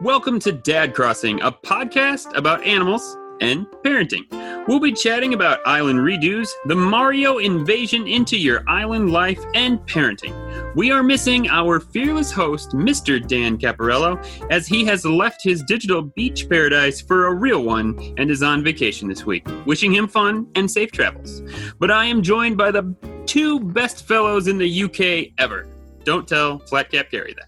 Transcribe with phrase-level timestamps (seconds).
[0.00, 4.28] Welcome to Dad Crossing, a podcast about animals and parenting.
[4.68, 10.32] We'll be chatting about island redos, the Mario invasion into your island life, and parenting.
[10.76, 13.26] We are missing our fearless host, Mr.
[13.26, 18.30] Dan Caparello, as he has left his digital beach paradise for a real one and
[18.30, 19.48] is on vacation this week.
[19.66, 21.42] Wishing him fun and safe travels.
[21.80, 22.94] But I am joined by the
[23.26, 25.66] two best fellows in the UK ever.
[26.04, 27.47] Don't tell Flat Cap Gary that.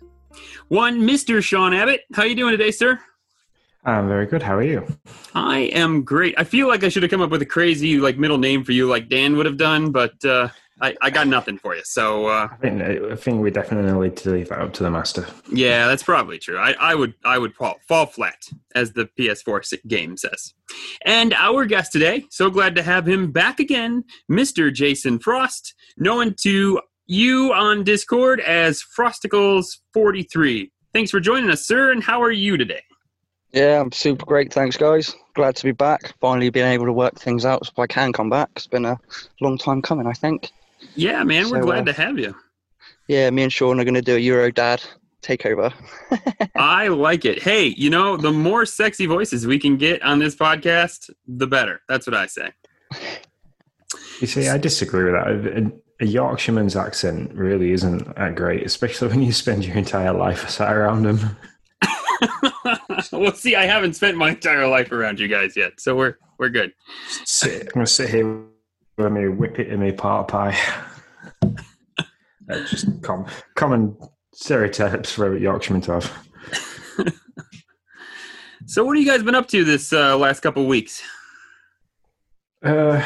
[0.70, 1.42] One, Mr.
[1.42, 2.02] Sean Abbott.
[2.14, 3.00] How you doing today, sir?
[3.84, 4.40] I'm very good.
[4.40, 4.86] How are you?
[5.34, 6.36] I am great.
[6.38, 8.70] I feel like I should have come up with a crazy like middle name for
[8.70, 10.48] you, like Dan would have done, but uh,
[10.80, 11.82] I, I got nothing for you.
[11.84, 14.90] So uh, I think I think we definitely need to leave that up to the
[14.90, 15.26] master.
[15.52, 16.56] yeah, that's probably true.
[16.56, 18.40] I, I would I would fall, fall flat,
[18.76, 20.54] as the PS4 game says.
[21.04, 24.72] And our guest today, so glad to have him back again, Mr.
[24.72, 30.70] Jason Frost, known to you on Discord as Frosticles43.
[30.92, 31.90] Thanks for joining us, sir.
[31.90, 32.82] And how are you today?
[33.52, 34.52] Yeah, I'm super great.
[34.52, 35.16] Thanks, guys.
[35.34, 36.14] Glad to be back.
[36.20, 38.48] Finally being able to work things out so I can come back.
[38.54, 38.96] It's been a
[39.40, 40.50] long time coming, I think.
[40.94, 42.32] Yeah, man, we're glad uh, to have you.
[43.08, 44.80] Yeah, me and Sean are going to do a Euro Dad
[45.20, 45.74] takeover.
[46.54, 47.42] I like it.
[47.42, 51.80] Hey, you know, the more sexy voices we can get on this podcast, the better.
[51.88, 52.52] That's what I say.
[54.20, 55.72] You see, I disagree with that.
[56.00, 60.74] A, Yorkshireman's accent really isn't that great, especially when you spend your entire life sat
[60.74, 61.36] around them.
[63.12, 66.48] well, see, I haven't spent my entire life around you guys yet, so we're we're
[66.48, 66.72] good.
[67.24, 68.44] Sit, I'm gonna sit here
[68.96, 70.58] with me whip it in me part pie.
[72.46, 73.96] That's just com- common
[74.32, 76.26] stereotypes for a Yorkshireman to have.
[78.70, 81.02] So, what have you guys been up to this uh, last couple of weeks?
[82.64, 83.02] Uh,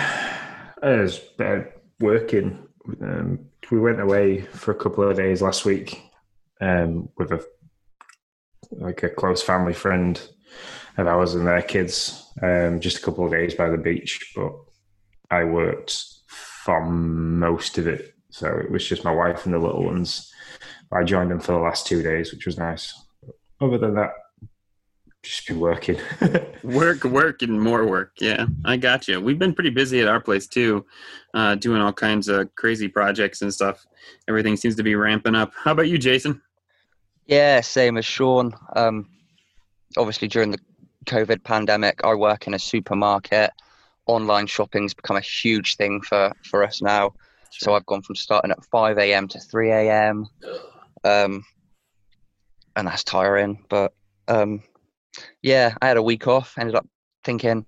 [0.83, 1.61] I was uh,
[2.01, 2.64] working.
[3.01, 6.03] Um, we went away for a couple of days last week
[6.61, 7.45] um, with a
[8.73, 10.21] like a close family friend
[10.97, 12.31] of ours and their kids.
[12.43, 14.53] Um, just a couple of days by the beach, but
[15.31, 19.85] I worked for most of it, so it was just my wife and the little
[19.85, 20.33] ones.
[20.93, 22.95] I joined them for the last two days, which was nice.
[23.61, 24.11] Other than that,
[25.25, 25.99] just been working.
[26.63, 28.13] Work, work, and more work.
[28.21, 29.21] Yeah, I got you.
[29.21, 30.87] We've been pretty busy at our place too,
[31.35, 33.85] uh, doing all kinds of crazy projects and stuff.
[34.29, 35.53] Everything seems to be ramping up.
[35.55, 36.41] How about you, Jason?
[37.27, 38.55] Yeah, same as Sean.
[38.75, 39.09] Um,
[39.99, 40.59] obviously, during the
[41.05, 43.51] COVID pandemic, I work in a supermarket.
[44.07, 47.15] Online shopping's become a huge thing for, for us now.
[47.51, 49.29] So I've gone from starting at 5 a.m.
[49.29, 50.27] to 3 a.m.
[51.05, 51.45] Um,
[52.77, 53.65] and that's tiring.
[53.69, 53.93] But
[54.29, 54.63] um,
[55.43, 56.57] yeah, I had a week off.
[56.59, 56.87] Ended up
[57.25, 57.65] thinking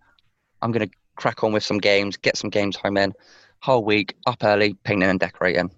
[0.63, 3.13] I'm going to crack on with some games, get some games home in.
[3.63, 5.71] Whole week up early, painting and decorating.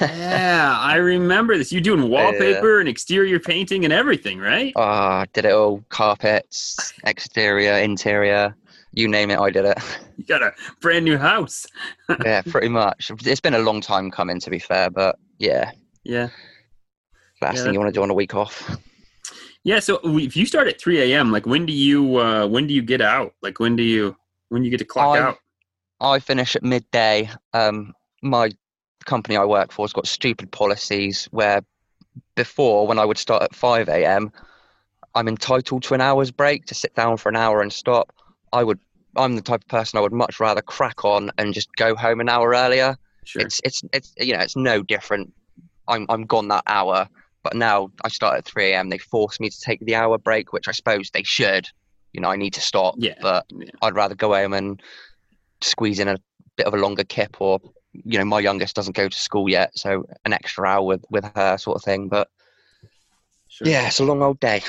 [0.00, 1.72] yeah, I remember this.
[1.72, 4.72] You're doing wallpaper and exterior painting and everything, right?
[4.76, 5.84] Ah, did it all.
[5.90, 8.54] Carpets, exterior, interior,
[8.92, 9.78] you name it, I did it.
[10.20, 10.52] You got a
[10.82, 11.66] brand new house.
[12.26, 13.10] yeah, pretty much.
[13.24, 15.70] It's been a long time coming, to be fair, but yeah,
[16.04, 16.28] Yeah.
[17.40, 18.76] last Yeah, thing you want to do on a week off.
[19.64, 22.74] Yeah, so if you start at 3 a.m., like when do you uh when do
[22.74, 23.34] you get out?
[23.42, 24.16] Like when do you
[24.48, 25.38] when you get to clock I- out?
[26.00, 27.28] I finish at midday.
[27.52, 28.50] Um, my
[29.04, 31.62] company I work for has got stupid policies where
[32.36, 34.32] before, when I would start at 5 a.m.,
[35.14, 38.12] I'm entitled to an hour's break to sit down for an hour and stop.
[38.52, 38.78] I would.
[39.16, 42.20] I'm the type of person I would much rather crack on and just go home
[42.20, 42.96] an hour earlier.
[43.24, 43.42] Sure.
[43.42, 45.32] It's it's it's you know it's no different.
[45.88, 47.08] I'm I'm gone that hour,
[47.42, 48.88] but now I start at 3 a.m.
[48.88, 51.66] They force me to take the hour break, which I suppose they should.
[52.12, 52.94] You know, I need to stop.
[52.98, 53.14] Yeah.
[53.22, 53.70] But Yeah.
[53.82, 54.80] I'd rather go home and
[55.60, 56.16] squeeze in a
[56.56, 57.60] bit of a longer kip, or
[57.92, 61.24] you know, my youngest doesn't go to school yet, so an extra hour with with
[61.34, 62.08] her sort of thing.
[62.08, 62.28] But
[63.48, 63.66] Sure.
[63.68, 64.62] yeah, it's a long old day.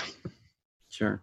[0.90, 1.22] Sure.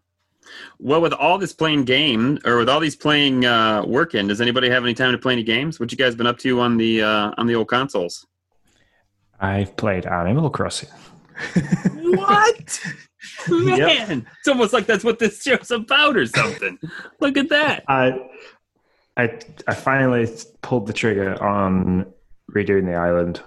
[0.78, 4.70] Well, with all this playing game, or with all these playing uh, working, does anybody
[4.70, 5.78] have any time to play any games?
[5.78, 8.26] What you guys been up to on the uh, on the old consoles?
[9.40, 10.88] I've played Animal Crossing.
[11.94, 12.80] What?
[13.48, 16.78] Man, it's almost like that's what this show's about, or something.
[17.20, 17.84] Look at that.
[17.88, 18.18] I,
[19.16, 20.28] I, I finally
[20.62, 22.06] pulled the trigger on
[22.52, 23.42] redoing the island,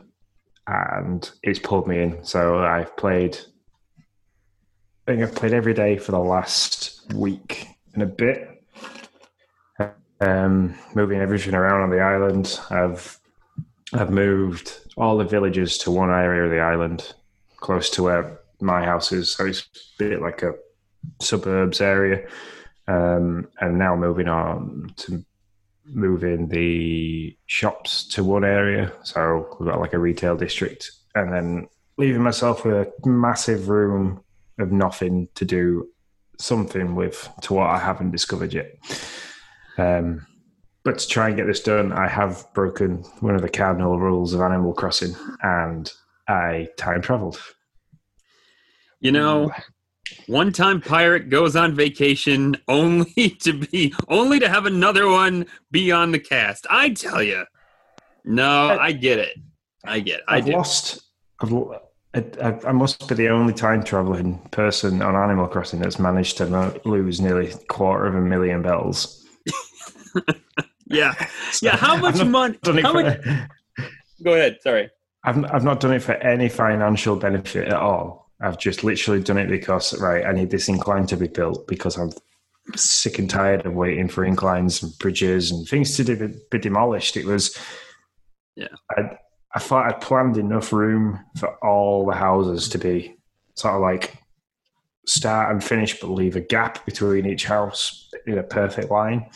[0.68, 2.24] and it's pulled me in.
[2.24, 3.38] So I've played.
[5.08, 8.48] I think I've played every day for the last week and a bit.
[10.22, 12.60] Um, moving everything around on the island.
[12.70, 13.20] I've
[13.94, 17.14] I've moved all the villages to one area of the island,
[17.62, 19.32] close to where my house is.
[19.32, 20.54] So it's a bit like a
[21.22, 22.28] suburbs area.
[22.88, 25.24] Um, and now moving on to
[25.86, 28.92] moving the shops to one area.
[29.04, 31.68] So we've got like a retail district, and then
[31.98, 34.24] leaving myself with a massive room
[34.60, 35.88] of nothing to do
[36.38, 38.76] something with to what I haven't discovered yet.
[39.78, 40.26] Um,
[40.84, 44.34] but to try and get this done, I have broken one of the cardinal rules
[44.34, 45.92] of Animal Crossing, and
[46.28, 47.42] I time traveled.
[49.00, 49.52] You know,
[50.28, 55.92] one time pirate goes on vacation only to be only to have another one be
[55.92, 56.68] on the cast.
[56.70, 57.46] I tell you,
[58.24, 59.38] no, I get it.
[59.86, 60.26] I get it.
[60.28, 60.52] I I've do.
[60.54, 61.02] lost.
[61.42, 61.54] I've,
[62.14, 66.82] I, I must be the only time traveling person on Animal Crossing that's managed to
[66.86, 69.26] lose nearly a quarter of a million bells.
[70.92, 71.14] Yeah,
[71.62, 71.76] yeah.
[71.78, 72.58] How much money?
[72.82, 73.20] How much?
[74.24, 74.58] Go ahead.
[74.62, 74.90] Sorry.
[75.24, 78.32] I've I've not done it for any financial benefit at all.
[78.42, 81.98] I've just literally done it because right, I need this incline to be built because
[81.98, 82.12] I'm
[82.76, 87.18] sick and tired of waiting for inclines and bridges and things to be demolished.
[87.18, 87.58] It was,
[88.56, 88.68] Yeah.
[88.98, 89.18] I
[89.54, 93.16] I thought I'd planned enough room for all the houses to be
[93.56, 94.18] sort of like
[95.06, 99.30] start and finish, but leave a gap between each house in a perfect line.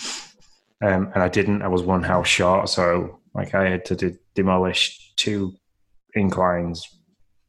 [0.81, 1.61] Um, and I didn't.
[1.61, 5.53] I was one house short, so like I had to de- demolish two
[6.15, 6.87] inclines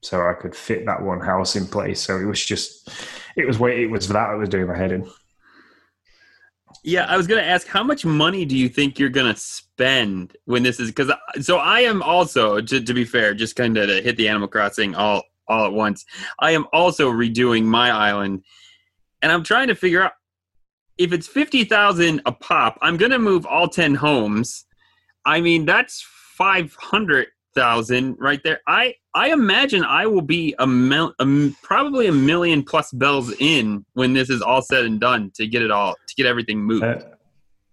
[0.03, 2.01] so I could fit that one house in place.
[2.01, 2.89] So it was just,
[3.37, 5.09] it was wait, it was that I was doing my head in.
[6.85, 9.41] Yeah, I was going to ask, how much money do you think you're going to
[9.41, 10.91] spend when this is?
[10.91, 11.11] Because
[11.41, 14.47] so I am also, to, to be fair, just kind of to hit the Animal
[14.47, 16.05] Crossing all all at once.
[16.39, 18.45] I am also redoing my island,
[19.23, 20.13] and I'm trying to figure out
[20.99, 22.79] if it's fifty thousand a pop.
[22.83, 24.65] I'm going to move all ten homes.
[25.25, 28.61] I mean, that's five hundred thousand right there.
[28.69, 33.85] I I imagine I will be a, mil, a probably a million plus bells in
[33.95, 36.85] when this is all said and done to get it all to get everything moved.
[36.85, 37.01] Uh,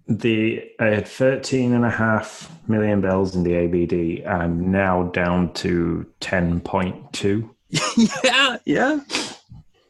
[0.08, 4.26] the I had 13 and a half million bells in the ABD.
[4.26, 7.50] I'm now down to 10.2.
[8.24, 9.00] yeah, yeah,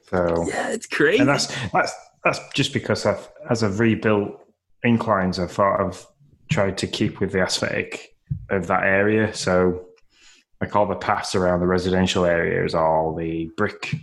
[0.09, 0.69] So, yeah.
[0.69, 1.19] It's crazy.
[1.19, 1.93] and that's that's
[2.23, 4.39] that's just because I've as I've rebuilt
[4.83, 6.05] inclines, I thought I've
[6.49, 8.12] tried to keep with the aesthetic
[8.49, 9.33] of that area.
[9.33, 9.85] So,
[10.61, 13.95] like all the paths around the residential areas, all the brick,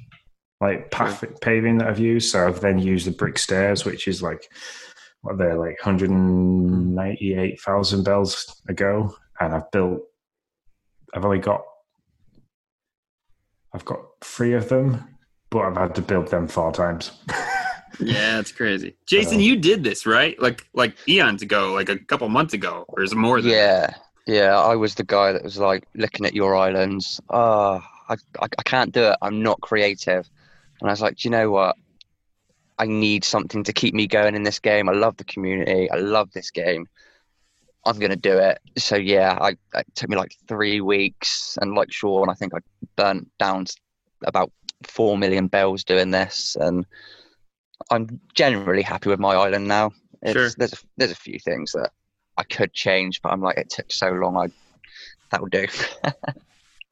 [0.60, 2.30] like path paving that I've used.
[2.32, 4.50] So I've then used the brick stairs, which is like
[5.22, 10.00] what they're like 198,000 bells ago, and I've built.
[11.14, 11.62] I've only got.
[13.72, 15.04] I've got three of them,
[15.50, 17.12] but I've had to build them four times.
[18.00, 18.96] yeah, it's crazy.
[19.06, 20.40] Jason, So- you did this right?
[20.40, 23.50] Like like eons ago, like a couple months ago, or is it more than?
[23.52, 23.94] Yeah,
[24.26, 24.58] yeah.
[24.58, 27.20] I was the guy that was like looking at your islands.
[27.30, 29.16] Oh, I, I, I can't do it.
[29.22, 30.28] I'm not creative.
[30.80, 31.76] And I was like, do you know what?
[32.78, 34.88] I need something to keep me going in this game.
[34.88, 35.90] I love the community.
[35.90, 36.88] I love this game.
[37.84, 38.58] I'm gonna do it.
[38.78, 42.58] So yeah, I it took me like three weeks, and like Sean, I think I
[42.96, 43.66] burnt down
[44.24, 44.50] about
[44.86, 46.86] four million bells doing this, and
[47.90, 49.92] I'm generally happy with my island now.
[50.22, 50.50] It's, Sure.
[50.56, 51.90] There's a, there's a few things that
[52.50, 54.36] could change, but I'm like, it took so long.
[54.36, 54.48] I
[55.30, 55.66] that would do.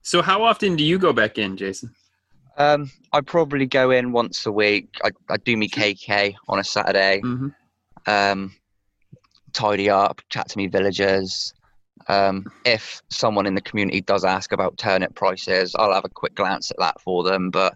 [0.08, 1.94] So how often do you go back in, Jason?
[2.56, 4.88] um, I probably go in once a week.
[5.04, 7.20] I, I do me KK on a Saturday.
[7.22, 7.48] Mm-hmm.
[8.06, 8.54] um,
[9.52, 11.52] tidy up, chat to me villagers.
[12.06, 16.34] Um, if someone in the community does ask about turnip prices, I'll have a quick
[16.34, 17.50] glance at that for them.
[17.50, 17.74] But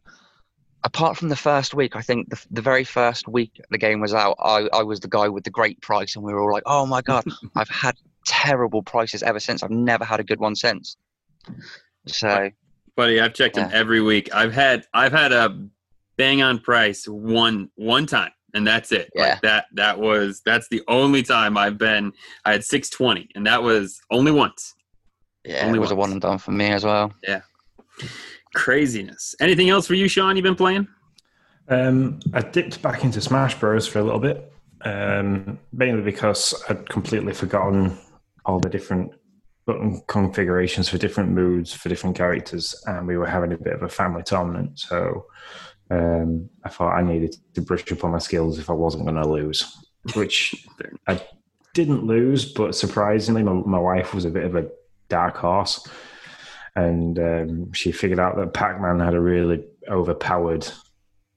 [0.84, 4.14] apart from the first week, I think the, the very first week the game was
[4.14, 6.64] out, I, I was the guy with the great price, and we were all like,
[6.66, 7.24] "Oh my god,
[7.56, 7.96] I've had
[8.26, 9.62] terrible prices ever since.
[9.62, 10.96] I've never had a good one since."
[12.06, 12.50] So
[12.96, 14.34] Buddy, I've checked them every week.
[14.34, 15.58] I've had I've had a
[16.16, 19.10] bang on price one one time, and that's it.
[19.14, 19.22] Yeah.
[19.22, 22.12] Like that that was that's the only time I've been.
[22.44, 24.74] I had six twenty, and that was only once.
[25.44, 27.12] yeah, Only it was a one and done for me as well.
[28.54, 29.34] Craziness.
[29.40, 30.36] Anything else for you, Sean?
[30.36, 30.88] You've been playing?
[31.68, 36.88] Um, I dipped back into Smash Bros for a little bit, um, mainly because I'd
[36.88, 37.96] completely forgotten
[38.44, 39.12] all the different
[39.64, 43.82] button configurations for different moods for different characters, and we were having a bit of
[43.82, 44.78] a family tournament.
[44.78, 45.26] So
[45.90, 49.22] um, I thought I needed to brush up on my skills if I wasn't going
[49.22, 49.76] to lose,
[50.14, 50.66] which
[51.08, 51.22] I
[51.74, 54.68] didn't lose, but surprisingly, my, my wife was a bit of a
[55.08, 55.86] dark horse.
[56.74, 60.66] And um, she figured out that Pac Man had a really overpowered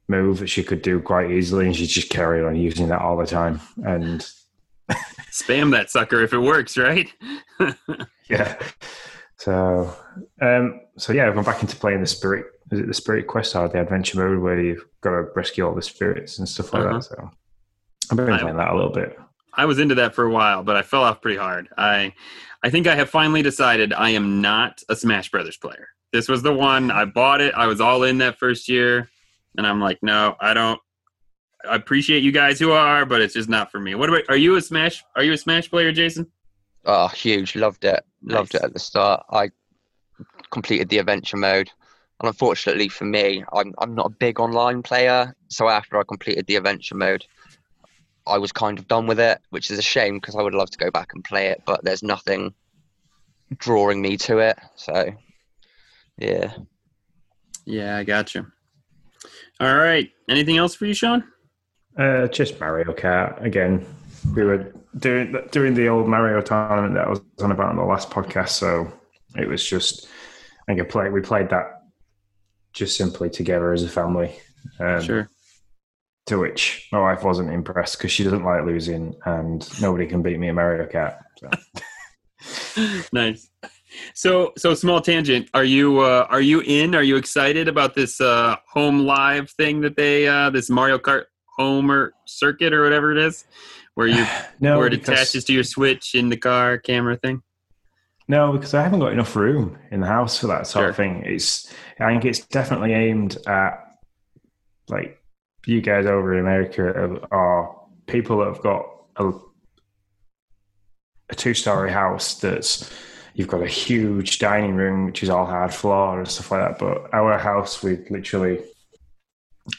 [0.07, 3.17] move that she could do quite easily, and she just carried on using that all
[3.17, 3.59] the time.
[3.83, 4.25] And
[5.31, 7.11] Spam that sucker if it works, right?
[8.29, 8.57] yeah,
[9.37, 9.93] so
[10.41, 12.45] um, so yeah, I've gone back into playing the spirit.
[12.71, 15.75] Is it the spirit quest or the adventure mode where you've got to rescue all
[15.75, 16.93] the spirits and stuff like Uh-huh.
[16.93, 17.03] that?
[17.03, 17.29] So
[18.11, 19.19] I've been I- playing that a little bit.
[19.57, 21.67] I was into that for a while, but I fell off pretty hard.
[21.77, 22.13] I
[22.63, 25.87] I think I have finally decided I am not a Smash Brothers player.
[26.13, 27.53] This was the one I bought it.
[27.55, 29.09] I was all in that first year,
[29.57, 30.79] and I'm like, no, I don't.
[31.69, 33.95] I appreciate you guys who are, but it's just not for me.
[33.95, 34.23] What about?
[34.29, 35.03] Are you a Smash?
[35.15, 36.27] Are you a Smash player, Jason?
[36.85, 37.55] Oh, huge!
[37.55, 38.03] Loved it.
[38.23, 38.61] Loved Nice.
[38.61, 39.25] it at the start.
[39.31, 39.49] I
[40.51, 41.69] completed the adventure mode,
[42.19, 45.35] and unfortunately for me, I'm I'm not a big online player.
[45.49, 47.25] So after I completed the adventure mode,
[48.27, 50.69] I was kind of done with it, which is a shame because I would love
[50.71, 52.53] to go back and play it, but there's nothing
[53.57, 54.57] drawing me to it.
[54.75, 55.13] So,
[56.17, 56.53] yeah.
[57.65, 58.45] Yeah, I got you.
[59.59, 60.11] All right.
[60.29, 61.23] Anything else for you, Sean?
[61.97, 63.85] Uh, just Mario Kart again.
[64.35, 67.83] We were doing doing the old Mario tournament that I was on about in the
[67.83, 68.91] last podcast, so
[69.35, 70.07] it was just
[70.67, 71.83] I think I played we played that
[72.73, 74.35] just simply together as a family.
[74.79, 75.29] Um, Sure.
[76.27, 80.39] To which my wife wasn't impressed because she doesn't like losing, and nobody can beat
[80.39, 81.19] me in Mario Kart.
[81.37, 83.03] So.
[83.13, 83.49] nice.
[84.13, 85.49] So, so small tangent.
[85.53, 86.95] Are you uh, are you in?
[86.95, 91.25] Are you excited about this uh, home live thing that they uh, this Mario Kart
[91.57, 93.45] home or circuit or whatever it is,
[93.93, 94.25] where you
[94.59, 97.41] no, where it attaches to your Switch in the car camera thing?
[98.27, 100.89] No, because I haven't got enough room in the house for that sort Sure.
[100.89, 101.21] of thing.
[101.25, 103.79] It's I think it's definitely aimed at
[104.89, 105.21] like
[105.67, 107.75] you guys over in America are
[108.07, 108.85] people that have got
[109.17, 109.31] a,
[111.29, 112.91] a two-story house that's
[113.33, 116.79] you've got a huge dining room which is all hard floor and stuff like that.
[116.79, 118.63] But our house, we literally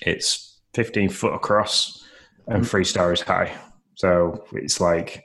[0.02, 2.04] it's 15 foot across
[2.46, 2.64] and mm-hmm.
[2.64, 3.56] three stories high.
[3.94, 5.24] So it's like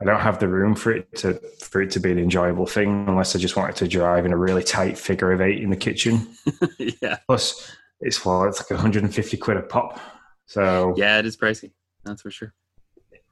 [0.00, 3.06] I don't have the room for it to for it to be an enjoyable thing
[3.08, 5.76] unless I just wanted to drive in a really tight figure of eight in the
[5.76, 6.26] kitchen.
[7.00, 9.98] yeah, Plus, it's well, it's like 150 quid a pop,
[10.46, 11.72] so yeah, it is pricey.
[12.04, 12.52] That's for sure.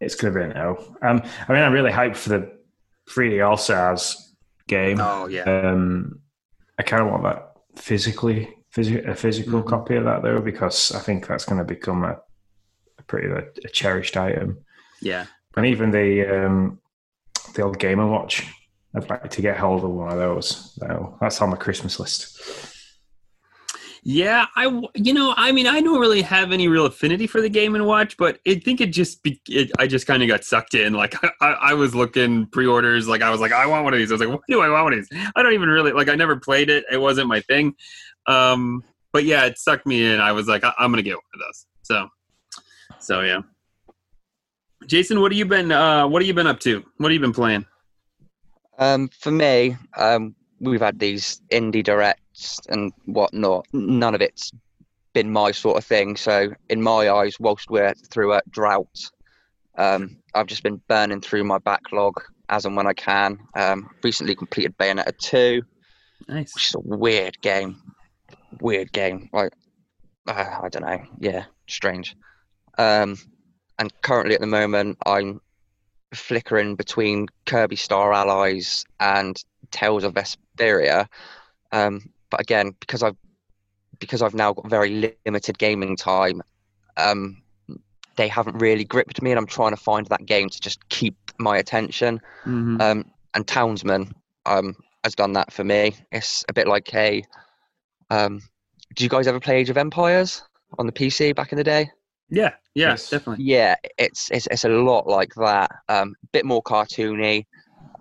[0.01, 0.77] it's gonna be a no.
[1.03, 2.53] Um, I mean, I'm really hyped for the
[3.11, 4.35] 3D All Stars
[4.69, 4.99] game.
[5.01, 6.21] Oh yeah, Um,
[6.79, 9.69] I kind of want that physically, phys- a physical Mhm.
[9.69, 12.17] copy of that though, because I think that's going to become a,
[12.99, 13.29] a pretty
[13.65, 14.59] a cherished item.
[15.03, 15.27] yeah.
[15.57, 16.79] And even the um,
[17.55, 18.47] the old Game and Watch,
[18.95, 20.75] I'd like to get hold of one of those.
[20.77, 22.41] So that's on my Christmas list.
[24.03, 24.65] Yeah, I
[24.95, 27.87] you know, I mean, I don't really have any real affinity for the Game and
[27.87, 30.95] Watch, but I think it just be, it, I just kind of got sucked in.
[30.95, 34.11] Like I, I was looking pre-orders, like I was like, I want one of these.
[34.11, 35.31] I was like, why do I want one of these?
[35.37, 36.09] I don't even really like.
[36.09, 36.85] I never played it.
[36.91, 37.75] It wasn't my thing.
[38.27, 40.21] Um, but yeah, it sucked me in.
[40.21, 41.67] I was like, I, I'm gonna get one of those.
[41.83, 42.09] So,
[43.01, 43.41] so yeah.
[44.87, 45.71] Jason, what have you been?
[45.73, 46.85] Uh, what have you been up to?
[46.97, 47.67] What have you been playing?
[48.79, 51.85] Um, for me, um, we've had these indie
[52.69, 53.67] and whatnot.
[53.73, 54.53] None of it's
[55.13, 56.17] been my sort of thing.
[56.17, 59.11] So, in my eyes, whilst we're through a drought,
[59.77, 62.15] um, I've just been burning through my backlog
[62.49, 63.39] as and when I can.
[63.55, 65.63] Um, recently completed Bayonetta 2,
[66.29, 66.55] Nice.
[66.55, 67.81] which is a weird game.
[68.61, 69.29] Weird game.
[69.33, 69.53] Like,
[70.27, 71.03] uh, I don't know.
[71.19, 72.17] Yeah, strange.
[72.79, 73.17] Um,
[73.79, 75.41] and currently at the moment, I'm
[76.13, 79.37] flickering between Kirby Star Allies and
[79.71, 81.07] Tales of Vesperia.
[81.73, 83.17] Um, but again, because I've
[83.99, 86.43] because I've now got very limited gaming time,
[86.97, 87.43] um,
[88.17, 91.17] they haven't really gripped me, and I'm trying to find that game to just keep
[91.39, 92.21] my attention.
[92.47, 92.81] Mhm.
[92.81, 94.13] Um, and Townsmen
[94.47, 95.95] um, has done that for me.
[96.13, 97.23] It's a bit like a.
[98.11, 98.41] Um,
[98.97, 100.43] do you guys ever play Age of Empires
[100.79, 101.91] on the PC back in the day?
[102.29, 103.11] Yeah, yeah, Yes.
[103.11, 103.45] definitely.
[103.45, 105.71] Yeah, it's it's it's a lot like that.
[105.89, 107.47] Um, bit more cartoony,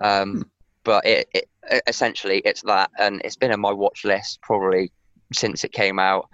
[0.01, 0.49] um,
[0.83, 1.49] but it, it
[1.87, 4.91] essentially it's that, and it's been on my watch list probably
[5.33, 6.27] since it came out.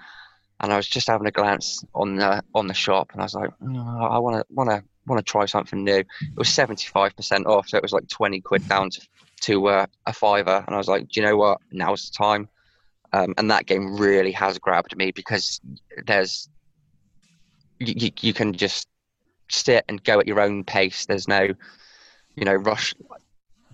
[0.61, 3.33] And I was just having a glance on the on the shop, and I was
[3.33, 5.99] like, "Oh, I want to want to want to try something new.
[5.99, 9.01] It was seventy five percent off, so it was like twenty quid down to
[9.41, 10.63] to uh, a fiver.
[10.65, 11.59] And I was like, do you know what?
[11.71, 12.47] Now's the time.
[13.13, 15.61] Um, and that game really has grabbed me because
[16.05, 16.49] there's
[17.79, 18.87] you, you, you can just
[19.49, 21.05] sit and go at your own pace.
[21.05, 21.49] There's no,
[22.35, 22.93] you know, rush.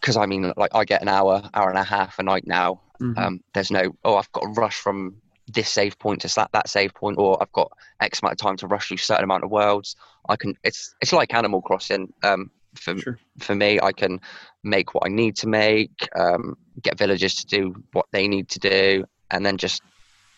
[0.01, 2.81] Because I mean, like I get an hour, hour and a half a night now.
[2.99, 3.17] Mhm.
[3.17, 5.15] Um, there's no, oh, I've got to rush from
[5.47, 8.57] this save point to that that save point, or I've got X amount of time
[8.57, 9.95] to rush through certain amount of worlds.
[10.29, 10.55] I can.
[10.63, 12.13] It's it's like Animal Crossing.
[12.23, 13.19] Um, for Sure.
[13.39, 14.21] for me, I can
[14.63, 18.59] make what I need to make, um, get villagers to do what they need to
[18.59, 19.81] do, and then just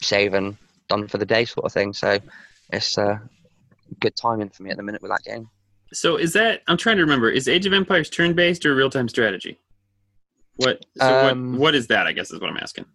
[0.01, 0.57] save and
[0.89, 1.93] done for the day, sort of thing.
[1.93, 2.17] So
[2.71, 3.19] it's uh,
[3.99, 5.47] good timing for me at the minute with that game.
[5.93, 8.89] So is that I'm trying to remember, is Age of Empires turn based or real
[8.89, 9.59] time strategy?
[10.57, 12.85] What so Um, what what is that, I guess is what I'm asking.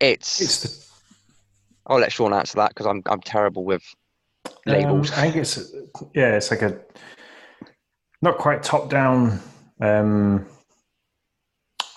[0.00, 0.92] It's, It's the,
[1.86, 3.82] I'll let Sean answer that because I'm I'm terrible with
[4.66, 5.10] labels.
[5.10, 5.72] Um, I think it's
[6.14, 6.78] yeah, it's like a
[8.20, 9.40] not quite top down
[9.80, 10.46] um,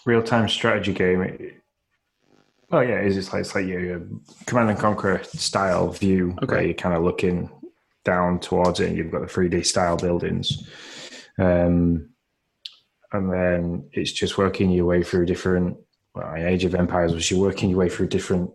[0.05, 1.21] real time strategy game.
[1.21, 1.61] It,
[2.71, 4.01] Oh yeah, it's just like it's like your
[4.47, 6.55] Command and Conquer style view Okay.
[6.55, 7.47] where you're kind of looking
[8.05, 10.69] down towards it, and you've got the 3D style buildings,
[11.37, 12.09] um,
[13.11, 15.77] and then it's just working your way through different.
[16.13, 18.49] Well, Age of Empires was you're working your way through different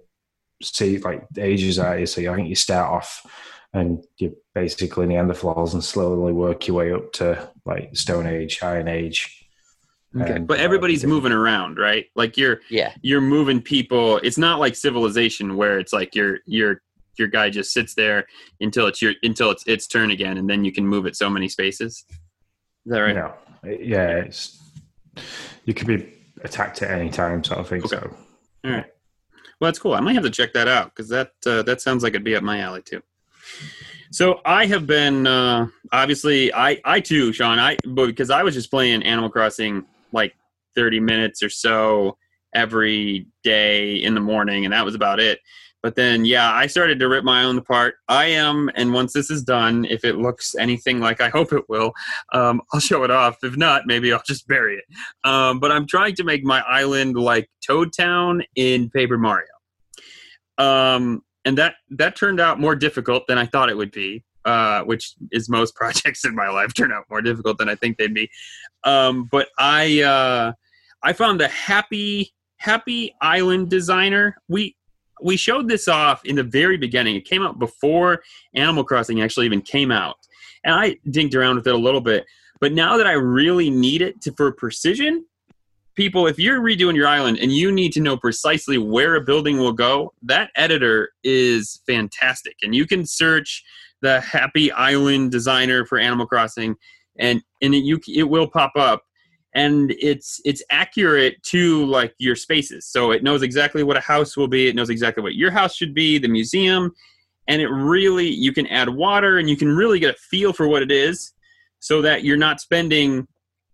[0.63, 2.07] see like ages are you.
[2.07, 3.27] So I think you start off
[3.73, 8.89] and you're basically Neanderthals and slowly work your way up to like Stone Age, Iron
[8.89, 9.37] Age.
[10.21, 10.35] Okay.
[10.37, 12.07] and, but uh, everybody's different- moving around, right?
[12.17, 14.19] Like you're Yeah, you're moving people.
[14.19, 16.83] It's not like civilization where it's like your your
[17.19, 18.27] your guy just sits there
[18.61, 21.31] until it's your until it's its turn again, and then you can move it so
[21.31, 22.05] many spaces.
[22.87, 23.15] Is that right?
[23.15, 24.61] No, yeah, it's
[25.65, 26.13] you could be
[26.43, 27.81] attacked at any time, sort of thing.
[27.85, 27.97] Okay.
[27.97, 28.17] So
[28.65, 28.87] All right.
[29.61, 29.95] Well, that's cool.
[29.95, 32.37] I might have to check that out because that uh, that sounds like it'd be
[32.37, 33.03] up my alley too.
[34.11, 38.55] So I have been uh, obviously I I too Sean I but because I was
[38.55, 40.35] just playing Animal Crossing like
[40.75, 42.17] thirty minutes or so
[42.55, 45.41] every day in the morning and that was about it.
[45.83, 47.95] But then yeah, I started to rip my own apart.
[48.09, 51.69] I am, and once this is done, if it looks anything like I hope it
[51.69, 51.93] will,
[52.33, 53.39] um, I'll show it off.
[53.43, 54.85] If not, maybe I'll just bury it.
[55.25, 59.47] Um, but I'm trying to make my island like Toad Town in Paper Mario.
[60.59, 64.25] Um, and that that turned out more difficult than I thought it would be.
[64.47, 67.99] Uh, which is most projects in my life turn out more difficult than I think
[67.99, 68.31] they'd be.
[68.85, 70.53] Um, but I uh,
[71.03, 74.37] I found a happy happy island designer.
[74.49, 74.77] We
[75.23, 77.17] we showed this off in the very beginning.
[77.17, 78.23] It came out before
[78.55, 80.17] Animal Crossing actually even came out,
[80.65, 82.27] and I dinked around with it a little bit.
[82.61, 85.25] But now that I really need it to, for precision,
[85.95, 89.59] people, if you're redoing your island and you need to know precisely where a building
[89.59, 92.57] will go, that editor is fantastic.
[92.63, 93.65] And you can search
[94.03, 96.77] the Happy Island designer for Animal Crossing,
[97.19, 99.03] and and it, you it will pop up,
[99.55, 102.87] and it's it's accurate to like your spaces.
[102.87, 104.69] So it knows exactly what a house will be.
[104.69, 106.93] It knows exactly what your house should be, the museum,
[107.49, 110.69] and it really you can add water and you can really get a feel for
[110.69, 111.33] what it is,
[111.81, 113.27] so that you're not spending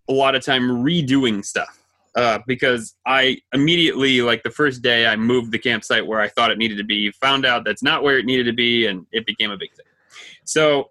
[0.08, 1.78] a lot of time redoing stuff
[2.16, 6.50] uh, because I immediately, like the first day, I moved the campsite where I thought
[6.50, 9.26] it needed to be, found out that's not where it needed to be, and it
[9.26, 9.86] became a big thing.
[10.44, 10.90] So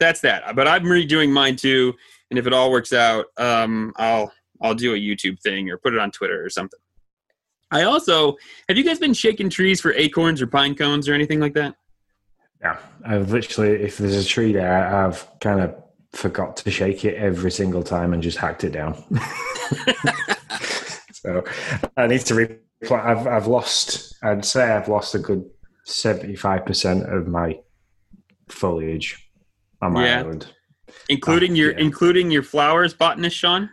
[0.00, 0.56] that's that.
[0.56, 1.94] But I'm redoing mine too,
[2.30, 5.92] and if it all works out, um, I'll I'll do a YouTube thing or put
[5.94, 6.80] it on Twitter or something.
[7.70, 8.36] I also
[8.68, 11.74] have you guys been shaking trees for acorns or pine cones or anything like that?
[12.62, 15.74] yeah, I've literally if there's a tree there, I've kind of
[16.12, 18.94] forgot to shake it every single time and just hacked it down.
[21.12, 21.44] so
[21.96, 23.06] I need to replant.
[23.06, 24.14] I've I've lost.
[24.22, 25.44] I'd say I've lost a good
[25.84, 27.58] seventy five percent of my
[28.48, 29.30] foliage
[29.82, 30.20] on my Yeah.
[30.20, 30.52] island.
[31.08, 31.78] Including your yeah.
[31.78, 33.70] including your flowers, botanist Sean.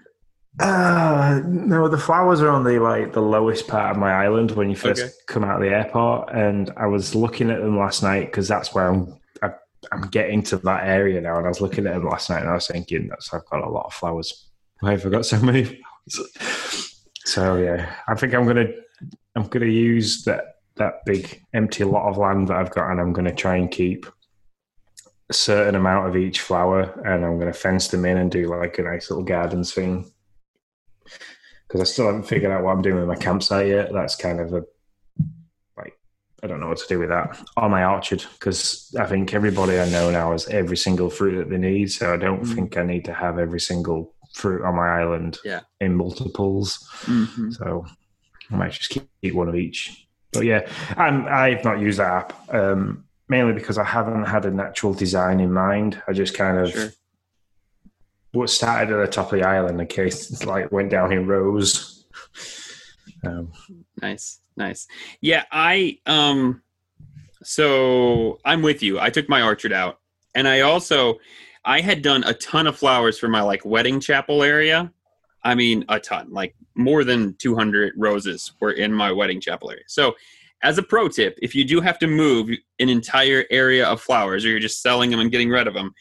[0.60, 4.70] Uh, no, the flowers are on the like the lowest part of my island when
[4.70, 5.12] you first Okay.
[5.26, 8.74] come out of the airport, and I was looking at them last night because that's
[8.74, 9.20] where I'm.
[9.42, 9.50] I,
[9.92, 12.50] I'm getting to that area now, and I was looking at them last night, and
[12.50, 14.50] I was thinking, "That's I've got a lot of flowers.
[14.82, 17.00] Why have I got so many?" flowers?
[17.26, 18.68] So yeah, I think I'm gonna
[19.36, 23.14] I'm gonna use that that big empty lot of land that I've got, and I'm
[23.14, 24.06] gonna try and keep
[25.30, 28.78] a certain amount of each flower, and I'm gonna fence them in and do like
[28.80, 30.12] a nice little gardens thing
[31.68, 33.92] because I still haven't figured out what I'm doing with my campsite yet.
[33.94, 34.64] That's kind of a
[35.78, 35.98] like
[36.44, 39.80] I don't know what to do with that or my orchard because I think everybody
[39.80, 41.92] I know now has every single fruit that they need.
[41.92, 42.56] So I don't Mm.
[42.56, 45.62] think I need to have every single fruit on my island Yeah.
[45.80, 46.78] in multiples.
[47.06, 47.52] Mm-hmm.
[47.52, 47.86] So
[48.52, 50.08] I might just keep, keep one of each.
[50.32, 54.52] But yeah, and I've not used that app um, mainly because I haven't had a
[54.52, 56.02] natural design in mind.
[56.08, 56.90] I just kind of Sure.
[58.34, 61.28] what started at the top of the island in case it's like went down in
[61.28, 62.06] rows.
[63.26, 63.52] Um,
[64.02, 64.88] Nice, nice.
[65.22, 66.62] Yeah, I um
[67.44, 69.00] so I'm with you.
[69.00, 70.00] I took my orchard out.
[70.36, 71.20] And I also
[71.66, 74.92] I had done a ton of flowers for my like wedding chapel area.
[75.44, 79.84] I mean, a ton, like more than 200 roses were in my wedding chapel area.
[79.88, 80.16] So,
[80.64, 82.50] as a pro tip, if you do have to move
[82.80, 85.94] an entire area of flowers or you're just selling them and getting rid of them,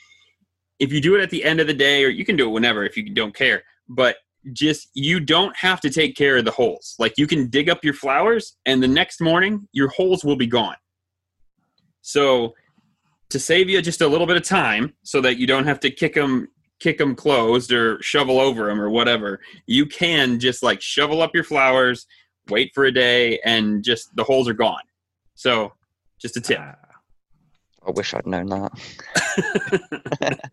[0.79, 2.53] if you do it at the end of the day or you can do it
[2.53, 4.17] whenever if you don't care, but
[4.53, 6.95] just you don't have to take care of the holes.
[6.99, 10.47] Like you can dig up your flowers and the next morning your holes will be
[10.47, 10.77] gone.
[12.01, 12.55] So
[13.31, 15.91] to save you just a little bit of time so that you don't have to
[15.91, 16.49] kick them
[16.81, 21.31] kick them closed or shovel over them or whatever, you can just like shovel up
[21.33, 22.07] your flowers,
[22.49, 24.83] wait for a day and just the holes are gone.
[25.35, 25.73] So
[26.19, 26.61] just a tip.
[26.61, 30.39] I wish I'd known that.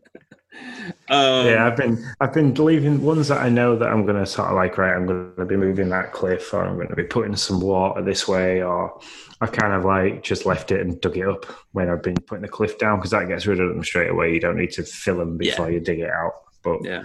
[1.10, 4.50] Um, yeah, I've been I've been leaving ones that I know that I'm gonna sort
[4.50, 4.94] of like right.
[4.94, 8.62] I'm gonna be moving that cliff, or I'm gonna be putting some water this way,
[8.62, 9.00] or
[9.42, 12.42] I've kind of like just left it and dug it up when I've been putting
[12.44, 14.34] the cliff down because that gets rid of them straight away.
[14.34, 15.76] You don't need to fill them before Yeah.
[15.76, 16.34] you dig it out.
[16.64, 17.04] But yeah.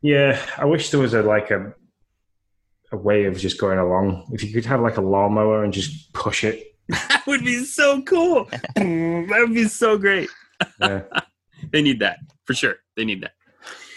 [0.00, 1.74] yeah, I wish there was a like a
[2.92, 4.28] a way of just going along.
[4.32, 6.74] If you could have like a lawnmower and just push it.
[6.88, 8.44] That would be so cool.
[8.76, 10.30] that would be so great.
[10.80, 11.02] Yeah,
[11.72, 12.76] They need that for sure.
[12.96, 13.32] They need that.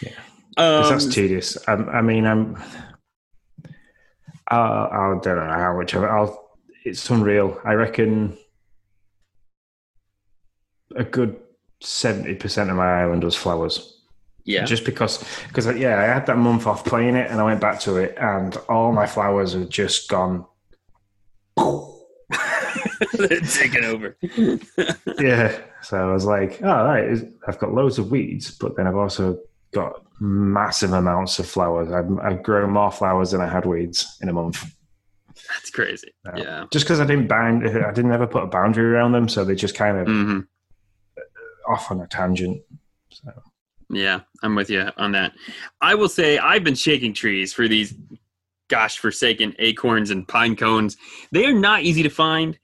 [0.02, 0.12] Yeah.
[0.58, 1.58] 'Cause Um, that's tedious.
[1.68, 2.58] I, I mean, I'm.
[4.50, 6.08] I'll, I don't know how much of it.
[6.08, 6.50] I'll.
[6.84, 7.60] It's unreal.
[7.64, 8.38] I reckon
[10.96, 11.40] a good
[11.82, 14.01] seventy percent of my island was flowers.
[14.44, 14.66] Yeah.
[14.66, 17.80] Just because, because yeah, I had that month off playing it, and I went back
[17.82, 20.46] to it, and all my flowers have just gone.
[23.52, 24.18] Taking over.
[25.20, 25.60] yeah.
[25.84, 28.96] So I was like, oh, all right, I've got loads of weeds, but then I've
[28.96, 29.40] also
[29.74, 31.92] got massive amounts of flowers.
[31.92, 34.64] I've, I've grown more flowers than I had weeds in a month.
[35.36, 36.14] That's crazy.
[36.26, 36.44] Yeah.
[36.44, 36.66] Yeah.
[36.72, 39.56] Just because I didn't bind, I didn't ever put a boundary around them, so they
[39.56, 40.40] just kind of hmm
[41.68, 42.62] off on a tangent.
[43.12, 43.32] So
[43.92, 45.34] Yeah, I'm with you on that.
[45.82, 47.94] I will say I've been shaking trees for these
[48.70, 50.96] gosh forsaken acorns and pine cones.
[51.32, 52.58] They are not easy to find.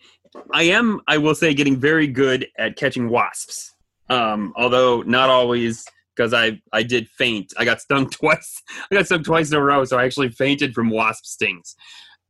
[0.54, 3.74] I am, I will say, getting very good at catching wasps.
[4.10, 5.86] Um, although not always
[6.16, 7.54] because I I did faint.
[7.58, 8.62] I got stung twice.
[8.90, 11.76] I got stung twice in a row, so I actually fainted from wasp stings.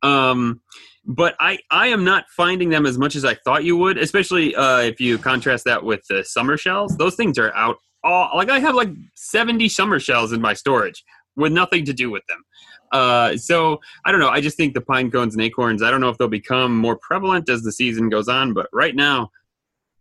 [0.02, 0.60] Um,
[1.04, 4.56] but I I am not finding them as much as I thought you would, especially
[4.56, 6.96] uh, if you contrast that with the summer shells.
[6.96, 11.04] Those things are out all like I have like 70 summer shells in my storage
[11.36, 12.44] with nothing to do with them.
[12.92, 14.28] Uh, so I don't know.
[14.28, 15.82] I just think the pine cones and acorns.
[15.82, 18.94] I don't know if they'll become more prevalent as the season goes on, but right
[18.94, 19.30] now,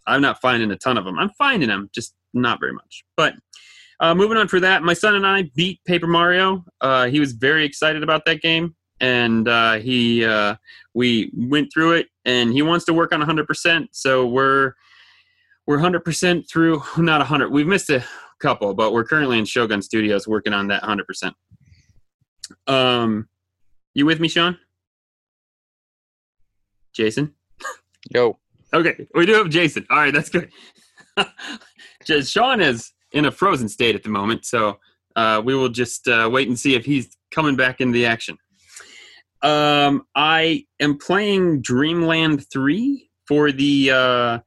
[0.05, 1.19] I'm not finding a ton of them.
[1.19, 3.03] I'm finding them, just not very much.
[3.17, 3.35] But
[3.99, 6.63] uh, moving on for that, my son and I beat Paper Mario.
[6.79, 10.55] Uh, he was very excited about that game, and uh, he uh,
[10.93, 13.87] we went through it, and he wants to work on 100%.
[13.91, 14.73] So we're
[15.67, 16.81] we're 100% through.
[16.97, 17.51] Not 100.
[17.51, 18.03] We've missed a
[18.39, 21.33] couple, but we're currently in Shogun Studios working on that 100%.
[22.65, 23.27] Um,
[23.93, 24.57] you with me, Sean?
[26.93, 27.33] Jason?
[28.13, 28.39] Yo,
[28.73, 29.85] Okay, we do have Jason.
[29.89, 30.51] All right, that's good.
[32.05, 34.77] Just- Sean is in a frozen state at the moment, so
[35.15, 38.37] uh, we will just uh, wait and see if he's coming back into the action.
[39.41, 44.39] Um, I am playing Dreamland Three for the uh,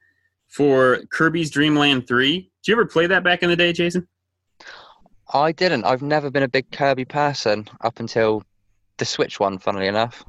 [0.50, 2.50] for Kirby's Dreamland Three.
[2.62, 4.06] Did you ever play that back in the day, Jason?
[5.32, 5.84] I didn't.
[5.84, 8.42] I've never been a big Kirby person up until
[8.98, 10.24] the Switch one, funnily enough.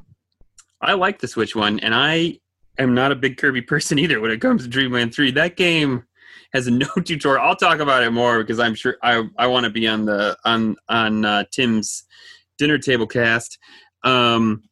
[0.80, 2.38] I like the Switch one, and I
[2.78, 5.32] am not a big Kirby person either when it comes to Dreamland 3.
[5.32, 6.04] That game
[6.52, 7.44] has no tutorial.
[7.44, 10.36] I'll talk about it more because I'm sure I I want to be on the
[10.44, 12.04] on on uh, Tim's
[12.58, 13.58] dinner table cast
[14.04, 14.62] um,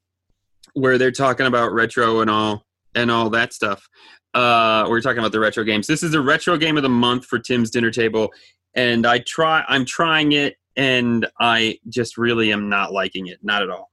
[0.75, 3.89] where they're talking about retro and all and all that stuff.
[4.35, 5.87] Uh, we're talking about the retro games.
[5.87, 8.31] This is the retro game of the month for Tim's dinner table,
[8.75, 9.65] and I try.
[9.69, 13.91] I'm trying it, and I just really am not liking it, not at all.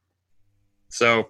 [0.89, 1.29] So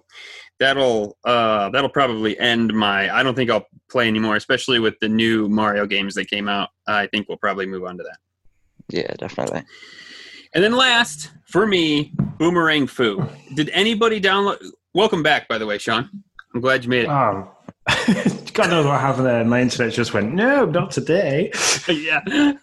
[0.60, 3.14] that'll uh, that'll probably end my.
[3.14, 6.68] I don't think I'll play anymore, especially with the new Mario games that came out.
[6.86, 8.18] I think we'll probably move on to that.
[8.90, 9.62] Yeah, definitely.
[10.54, 13.22] And then last for me, Boomerang Fu.
[13.54, 14.62] Did anybody download?
[14.94, 16.08] Welcome back, by the way, Sean.
[16.54, 17.10] I'm glad you made it.
[17.10, 17.48] um,
[18.58, 19.44] God knows what happened there.
[19.44, 21.52] My internet just went no, not today.
[21.88, 22.54] yeah,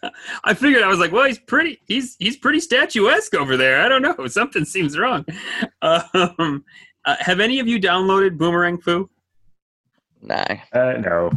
[0.43, 1.79] I figured I was like, well, he's pretty.
[1.87, 3.79] He's he's pretty statuesque over there.
[3.79, 4.27] I don't know.
[4.27, 5.25] Something seems wrong.
[5.81, 6.65] Um,
[7.05, 9.09] uh, have any of you downloaded Boomerang Fu?
[10.21, 10.43] No.
[10.73, 11.31] Uh, no,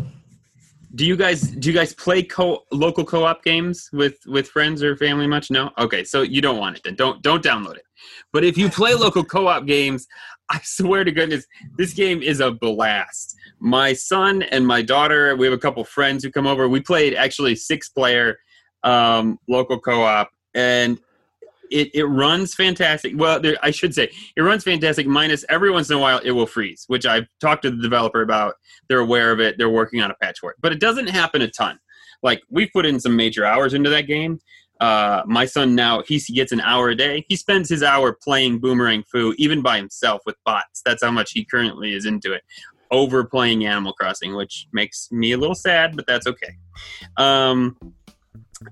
[0.94, 4.96] Do you guys do you guys play co local co-op games with with friends or
[4.96, 5.52] family much?
[5.52, 5.70] No.
[5.78, 6.96] Okay, so you don't want it then.
[6.96, 7.84] Don't don't download it.
[8.32, 10.08] But if you play local co-op games,
[10.50, 13.36] I swear to goodness, this game is a blast.
[13.60, 16.68] My son and my daughter, we have a couple friends who come over.
[16.68, 18.38] We played actually six player
[18.84, 20.98] um, local co-op, and
[21.70, 23.12] it, it runs fantastic.
[23.16, 25.06] Well, there, I should say it runs fantastic.
[25.06, 28.22] Minus every once in a while it will freeze, which I've talked to the developer
[28.22, 28.54] about.
[28.88, 29.56] They're aware of it.
[29.58, 31.78] They're working on a patch for it, but it doesn't happen a ton.
[32.22, 34.40] Like we've put in some major hours into that game.
[34.80, 37.24] Uh, my son now he gets an hour a day.
[37.28, 40.82] He spends his hour playing Boomerang Fu, even by himself with bots.
[40.84, 42.42] That's how much he currently is into it.
[42.90, 46.56] Over playing Animal Crossing, which makes me a little sad, but that's okay.
[47.16, 47.76] Um,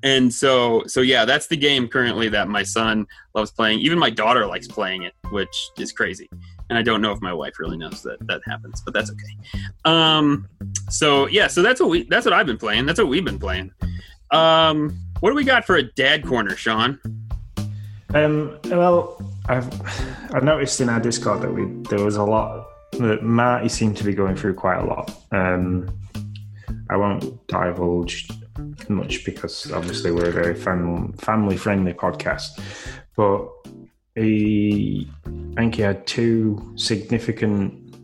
[0.03, 3.79] and so so yeah that's the game currently that my son loves playing.
[3.81, 6.29] Even my daughter likes playing it which is crazy.
[6.69, 9.61] And i don't know if my wife really knows that that happens but that's okay.
[9.85, 10.49] Um
[10.91, 12.87] so yeah so that's what we that's what i've been playing.
[12.87, 13.71] That's what we've been playing.
[14.33, 17.01] Um What do we got for a dad corner, Sean?
[18.15, 19.69] Um, well, I've
[20.35, 24.05] I've noticed in our Discord that we there was a lot that Marty seemed to
[24.05, 25.11] be going through quite a lot.
[25.33, 25.89] Um,
[26.89, 28.29] I won't divulge
[28.89, 32.61] much because obviously we're a very fam- family friendly podcast,
[33.17, 33.49] but
[34.15, 37.95] he I think he had two significant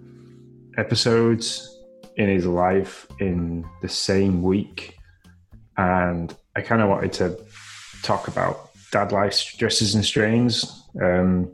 [0.76, 1.68] episodes
[2.16, 4.96] in his life in the same week,
[5.76, 7.38] and I kind of wanted to
[8.02, 10.84] talk about dad life stresses and strains.
[11.00, 11.52] Um,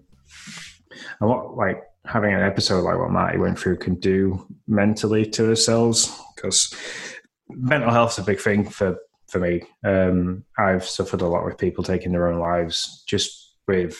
[1.20, 5.50] and what like having an episode like what Marty went through can do mentally to
[5.50, 6.74] ourselves because
[7.50, 9.62] mental health's a big thing for for me.
[9.84, 13.98] Um, I've suffered a lot with people taking their own lives just with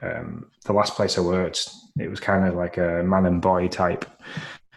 [0.00, 1.68] um, the last place I worked.
[1.98, 4.04] It was kind of like a man and boy type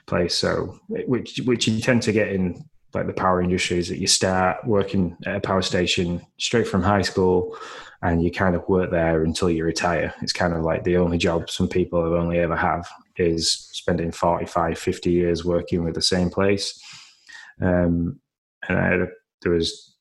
[0.07, 3.99] place, so which which you tend to get in like the power industry is that
[3.99, 7.55] you start working at a power station straight from high school
[8.01, 10.13] and you kind of work there until you retire.
[10.21, 14.11] It's kind of like the only job some people have only ever have is spending
[14.11, 16.81] 45, 50 years working with the same place.
[17.61, 18.19] Um,
[18.67, 19.05] and I
[19.41, 19.95] there was,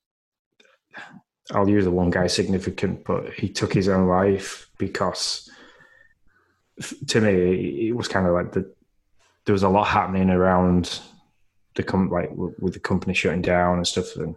[1.53, 5.51] I'll use the one guy significant, but he took his own life because
[7.09, 8.72] to me, it was kind of like the,
[9.44, 11.01] there was a lot happening around
[11.78, 14.16] the com- like with the company shutting down and stuff.
[14.16, 14.34] And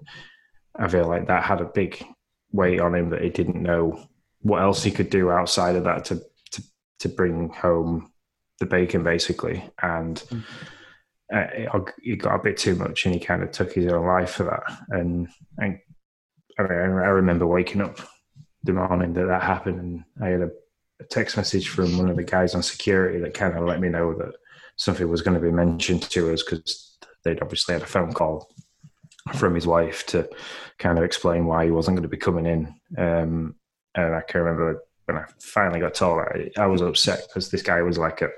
[0.77, 2.05] I feel like that had a big
[2.51, 4.07] weight on him that he didn't know
[4.41, 6.63] what else he could do outside of that to to,
[6.99, 8.11] to bring home
[8.59, 9.67] the bacon, basically.
[9.81, 11.75] And mm-hmm.
[11.75, 14.31] uh, it, got a bit too much, and he kind of took his own life
[14.31, 14.77] for that.
[14.89, 15.27] And,
[15.57, 15.79] and
[16.59, 17.99] I, mean, I remember waking up
[18.63, 20.51] the morning that that happened, and I had a,
[20.99, 23.89] a text message from one of the guys on security that kind of let me
[23.89, 24.35] know that
[24.75, 26.90] something was going to be mentioned to us because
[27.23, 28.49] they'd obviously had a phone call
[29.35, 30.29] from his wife to
[30.79, 32.73] kind of explain why he wasn't going to be coming in.
[32.97, 33.55] Um,
[33.95, 37.61] and I can remember when I finally got told, I, I was upset because this
[37.61, 38.29] guy was like a,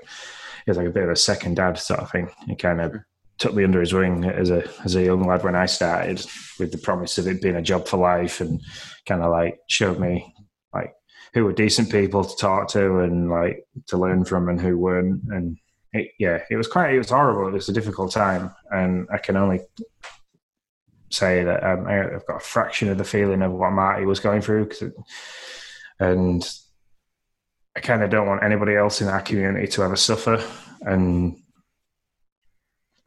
[0.64, 2.30] he was like a bit of a second dad sort of thing.
[2.46, 2.94] He kind of
[3.38, 6.24] took me under his wing as a as a young lad when I started,
[6.58, 8.60] with the promise of it being a job for life, and
[9.06, 10.34] kind of like showed me
[10.72, 10.92] like
[11.34, 15.22] who were decent people to talk to and like to learn from, and who weren't,
[15.30, 15.58] and
[15.94, 17.48] it, yeah, it was quite, it was horrible.
[17.48, 19.60] It was a difficult time, and I can only
[21.10, 24.42] say that um, I've got a fraction of the feeling of what Marty was going
[24.42, 24.92] through, it,
[26.00, 26.46] and
[27.76, 30.44] I kind of don't want anybody else in our community to ever suffer
[30.82, 31.36] and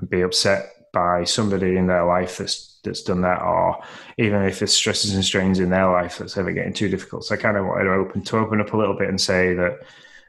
[0.10, 3.84] be upset by somebody in their life that's that's done that, or
[4.18, 7.26] even if it's stresses and strains in their life that's ever getting too difficult.
[7.26, 9.54] So I kind of wanted to open to open up a little bit and say
[9.56, 9.80] that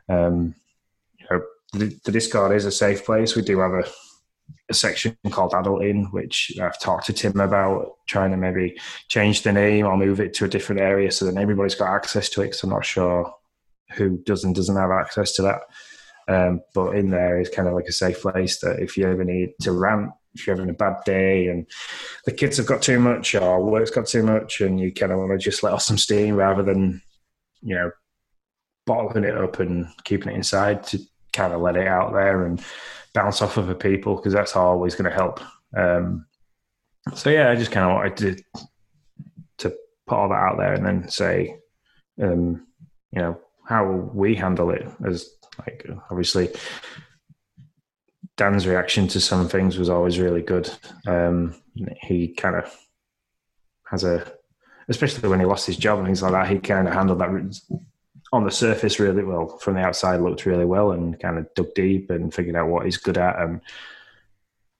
[0.08, 0.54] um,
[1.72, 3.36] the, Discord is a safe place.
[3.36, 3.84] We do have a,
[4.70, 8.78] a section called Adulting, which I've talked to Tim about trying to maybe
[9.08, 12.28] change the name or move it to a different area so that everybody's got access
[12.30, 12.46] to it.
[12.46, 13.32] Because I'm not sure
[13.92, 15.60] who does and doesn't have access to that.
[16.28, 19.24] Um, but in there is kind of like a safe place that if you ever
[19.24, 21.66] need to rant, if you're having a bad day and
[22.26, 25.18] the kids have got too much or work's got too much and you kind of
[25.18, 27.00] want to just let off some steam rather than,
[27.62, 27.90] you know,
[28.86, 30.98] bottling it up and keeping it inside to
[31.38, 32.60] kind of let it out there and
[33.14, 35.40] bounce off other people because that's always going to help.
[35.76, 36.26] Um,
[37.14, 38.60] so yeah, I just kind of wanted to
[39.58, 41.56] to put all that out there and then say,
[42.20, 42.66] um,
[43.12, 46.48] you know, how we handle it as like obviously
[48.36, 50.70] Dan's reaction to some things was always really good.
[51.06, 51.54] Um,
[52.02, 52.76] he kind of
[53.90, 54.32] has a,
[54.88, 57.30] especially when he lost his job and things like that, he kind of handled that
[58.32, 59.58] on the surface really well.
[59.58, 62.84] From the outside, looked really well and kind of dug deep and figured out what
[62.84, 63.40] he's good at.
[63.40, 63.60] And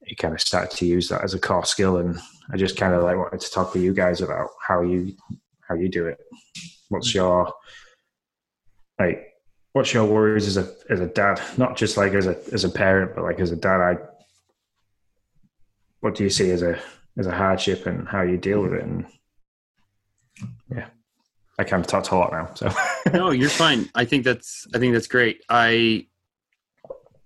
[0.05, 1.99] he kind of started to use that as a core skill.
[1.99, 2.19] And
[2.53, 5.15] I just kind of like wanted to talk with you guys about how you
[5.67, 6.19] how you do it.
[6.89, 7.53] What's your
[8.99, 9.25] like?
[9.73, 11.41] What's your worries as a as a dad?
[11.57, 13.81] Not just like as a as a parent, but like as a dad.
[13.81, 13.97] I
[16.01, 16.79] what do you see as a
[17.17, 18.83] as a hardship and how you deal with it?
[18.83, 19.07] And.
[21.59, 22.55] I kind of talked a lot now.
[22.55, 22.71] So
[23.13, 23.89] no, you're fine.
[23.95, 25.43] I think that's I think that's great.
[25.49, 26.07] I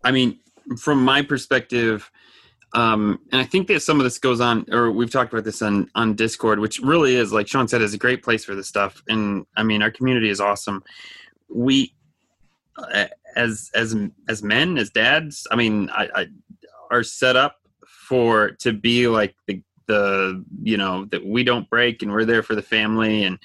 [0.04, 0.40] I mean,
[0.78, 2.10] from my perspective,
[2.74, 5.60] um, and I think that some of this goes on, or we've talked about this
[5.60, 8.68] on on Discord, which really is like Sean said, is a great place for this
[8.68, 9.02] stuff.
[9.08, 10.82] And I mean, our community is awesome.
[11.48, 11.94] We
[12.78, 13.94] uh, as as
[14.28, 16.26] as men, as dads, I mean, I, I
[16.90, 22.02] are set up for to be like the the you know that we don't break
[22.02, 23.38] and we're there for the family and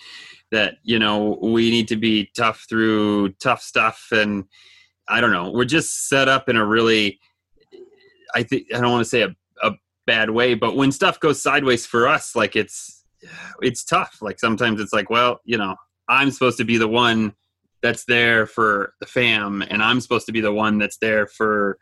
[0.52, 4.46] that you know we need to be tough through tough stuff and
[5.08, 7.20] i don't know we're just set up in a really
[8.34, 9.72] i think i don't want to say a, a
[10.06, 12.98] bad way but when stuff goes sideways for us like it's
[13.62, 14.18] it's tough.
[14.22, 15.76] Like sometimes it's like, well, you know,
[16.08, 17.34] I'm supposed to be the one
[17.82, 21.78] that's there for the fam, and I'm supposed to be the one that's there for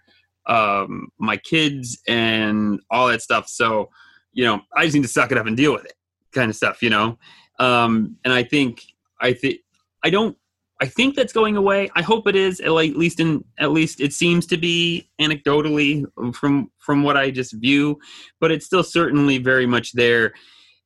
[0.47, 3.47] um, my kids and all that stuff.
[3.47, 3.89] So,
[4.33, 5.93] you know, I just need to suck it up and deal with it,
[6.33, 7.17] kind of stuff, you know.
[7.59, 8.83] Um, and I think
[9.19, 9.59] I think
[10.03, 10.37] I don't.
[10.81, 11.89] I think that's going away.
[11.95, 12.59] I hope it is.
[12.59, 17.53] At least in at least it seems to be anecdotally from from what I just
[17.53, 17.97] view,
[18.39, 20.33] but it's still certainly very much there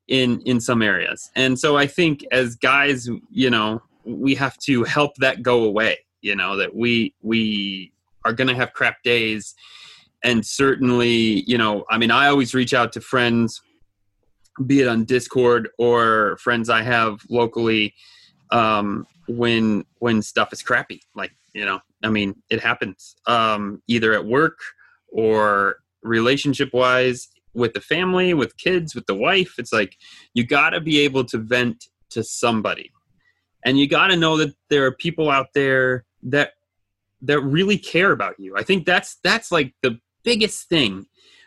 [0.08, 1.32] in in some areas.
[1.36, 5.97] And so I think as guys, you know, we have to help that go away.
[6.21, 7.91] You know that we we
[8.25, 9.55] are going to have crap days,
[10.23, 13.62] and certainly, you know, I mean, I always reach out to friends,
[14.65, 17.93] be it on Discord or friends I have locally,
[18.52, 21.02] um, when when stuff is crappy.
[21.15, 24.60] Like you know, I mean, it happens um, either at work
[25.08, 29.56] or relationship wise with the family, with kids, with the wife.
[29.58, 29.98] It's like
[30.34, 32.91] you got to be able to vent to somebody
[33.65, 36.54] and you got to know that there are people out there that
[37.22, 41.06] that really care about you i think that's that's like the biggest thing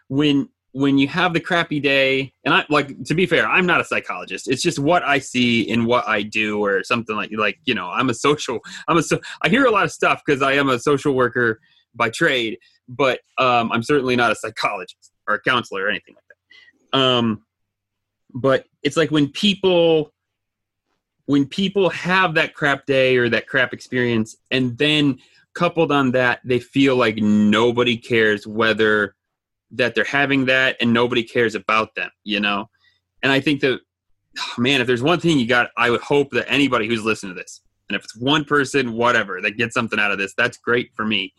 [0.09, 3.81] when when you have the crappy day and i like to be fair i'm not
[3.81, 4.49] a psychologist.
[4.49, 7.89] It's just what i see in what i do or something like like you know
[7.91, 8.59] i'm a social
[8.89, 11.61] i'm a so i hear a lot of stuff because i am a social worker
[11.95, 12.59] by trade
[12.89, 16.25] but um, i'm certainly not a psychologist or a counselor or anything like
[16.93, 16.99] that.
[16.99, 17.43] Um,
[18.35, 20.13] but it's like when people
[21.27, 25.19] when people have that crap day or that crap experience and then
[25.55, 29.15] coupled on that they feel like nobody cares whether
[29.73, 32.69] that they're having that and nobody cares about them you know?
[33.23, 33.81] And i think that
[34.39, 37.35] oh man if there's one thing you got i would hope that anybody who's listening
[37.35, 37.61] to this
[37.93, 41.05] and if it's one person whatever that gets something out of this that's great for
[41.05, 41.33] me.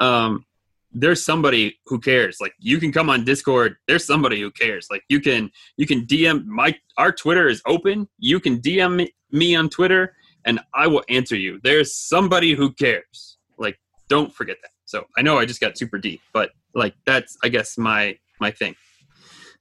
[0.00, 0.44] Um,
[0.92, 2.38] there's somebody who cares.
[2.40, 3.76] Like you can come on discord.
[3.88, 4.88] There's somebody who cares.
[4.90, 8.08] Like you can you can dm my our twitter is open.
[8.18, 11.58] You can dm me on twitter and i will answer you.
[11.64, 13.38] There's somebody who cares.
[13.58, 14.70] Like don't forget that.
[14.84, 18.50] So i know i just got super deep but like that's i guess my my
[18.50, 18.74] thing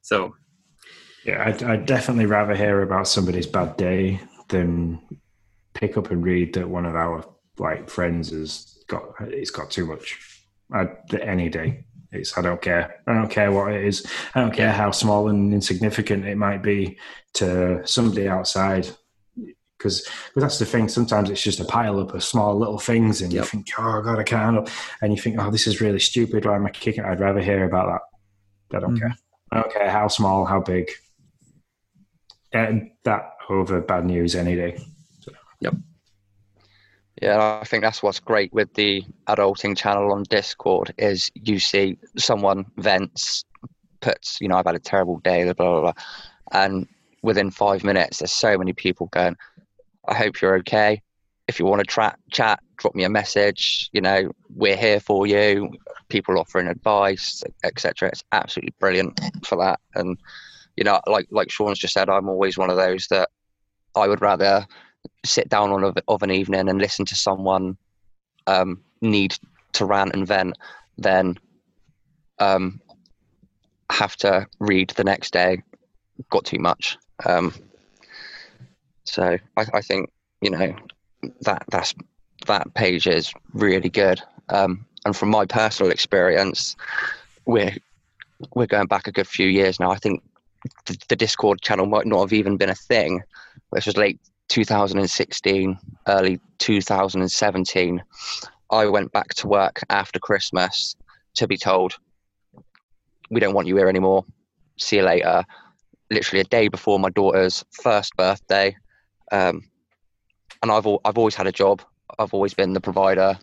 [0.02, 0.34] so
[1.26, 5.00] yeah i'd, I'd definitely rather hear about somebody's bad day than
[5.74, 7.26] pick up and read that one of our
[7.58, 10.34] like friends has got it's got too much
[10.74, 10.88] I,
[11.22, 11.86] any day.
[12.12, 13.02] It's I don't care.
[13.08, 14.06] I don't care what it is.
[14.36, 16.98] I don't care how small and insignificant it might be
[17.36, 18.88] to somebody outside.
[19.84, 20.88] Because that's the thing.
[20.88, 23.44] Sometimes it's just a pile up of small little things, and yep.
[23.44, 24.68] you think, "Oh God, I can't." Handle.
[25.02, 26.46] And you think, "Oh, this is really stupid.
[26.46, 28.02] Why am I kicking?" I'd rather hear about
[28.72, 28.78] that.
[28.78, 29.00] I don't mm.
[29.00, 29.16] care.
[29.52, 30.90] I don't care how small, how big.
[32.54, 34.78] And that over bad news any day.
[35.20, 35.34] So.
[35.60, 35.74] Yep.
[37.22, 41.98] Yeah, I think that's what's great with the adulting channel on Discord is you see
[42.18, 43.44] someone vents,
[44.00, 45.94] puts, you know, I've had a terrible day, blah blah blah,
[46.54, 46.88] and
[47.24, 49.36] within five minutes, there's so many people going,
[50.08, 51.02] I hope you're okay.
[51.48, 53.90] If you want to tra- chat, drop me a message.
[53.92, 55.72] You know, we're here for you.
[56.10, 58.10] People offering advice, etc.
[58.10, 59.80] It's absolutely brilliant for that.
[59.96, 60.18] And
[60.78, 63.30] you know, like like Sean's just said, I'm always one of those that
[63.96, 64.66] I would rather
[65.26, 67.78] sit down on a, of an evening and listen to someone
[68.48, 69.36] um, need
[69.74, 70.58] to rant and vent
[70.98, 71.38] than
[72.40, 72.80] um,
[73.92, 75.62] have to read the next day.
[76.30, 76.98] Got too much.
[77.26, 77.54] Um,
[79.06, 80.12] so I, I, think
[80.42, 80.76] you know
[81.42, 81.94] that that's
[82.48, 84.22] that page is really good.
[84.50, 86.76] Um, and from my personal experience,
[87.46, 87.76] we're
[88.56, 89.92] we're going back a good few years now.
[89.92, 90.24] I think
[90.86, 93.22] the, the Discord channel might not have even been a thing.
[93.72, 98.04] This was late 2016, early 2017,
[98.70, 100.96] I went back to work after Christmas
[101.36, 101.96] to be told,
[103.30, 104.26] we don't want you here anymore.
[104.78, 105.44] See you later.
[106.12, 108.76] Literally a day before my daughter's first birthday.
[109.32, 109.64] Um,
[110.62, 111.82] and I've, I've always had a job.
[112.20, 113.38] I've always been the provider,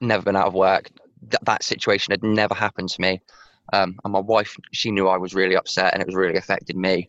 [0.00, 0.90] never been out of work.
[1.30, 3.20] Th- that situation had never happened to me.
[3.72, 6.76] Um, and my wife, she knew I was really upset and it was really affected
[6.76, 7.06] me.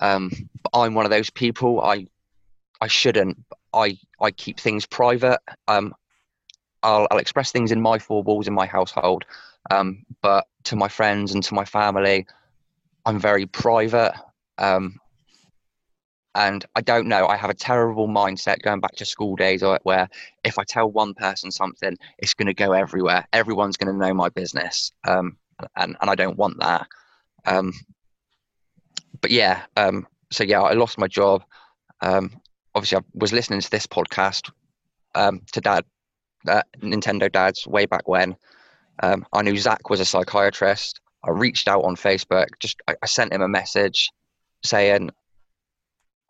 [0.00, 0.30] Um,
[0.62, 1.80] but I'm one of those people.
[1.80, 2.06] I
[2.80, 3.38] I shouldn't.
[3.72, 5.38] I I keep things private.
[5.68, 5.94] Um,
[6.82, 9.24] I'll, I'll express things in my four walls in my household,
[9.70, 12.26] um, but to my friends and to my family,
[13.06, 14.14] I'm very private.
[14.58, 14.98] Um,
[16.34, 17.26] and I don't know.
[17.26, 20.08] I have a terrible mindset going back to school days where
[20.44, 23.26] if I tell one person something, it's going to go everywhere.
[23.32, 25.36] Everyone's going to know my business, um,
[25.76, 26.86] and and I don't want that.
[27.44, 27.72] Um,
[29.20, 31.44] but yeah, um, so yeah, I lost my job.
[32.00, 32.32] Um,
[32.74, 34.50] obviously I was listening to this podcast
[35.14, 35.84] um, to Dad,
[36.48, 38.36] uh, Nintendo Dads, way back when.
[39.02, 41.00] Um, I knew Zach was a psychiatrist.
[41.24, 42.46] I reached out on Facebook.
[42.58, 44.10] Just I, I, sent him a message
[44.64, 45.10] saying,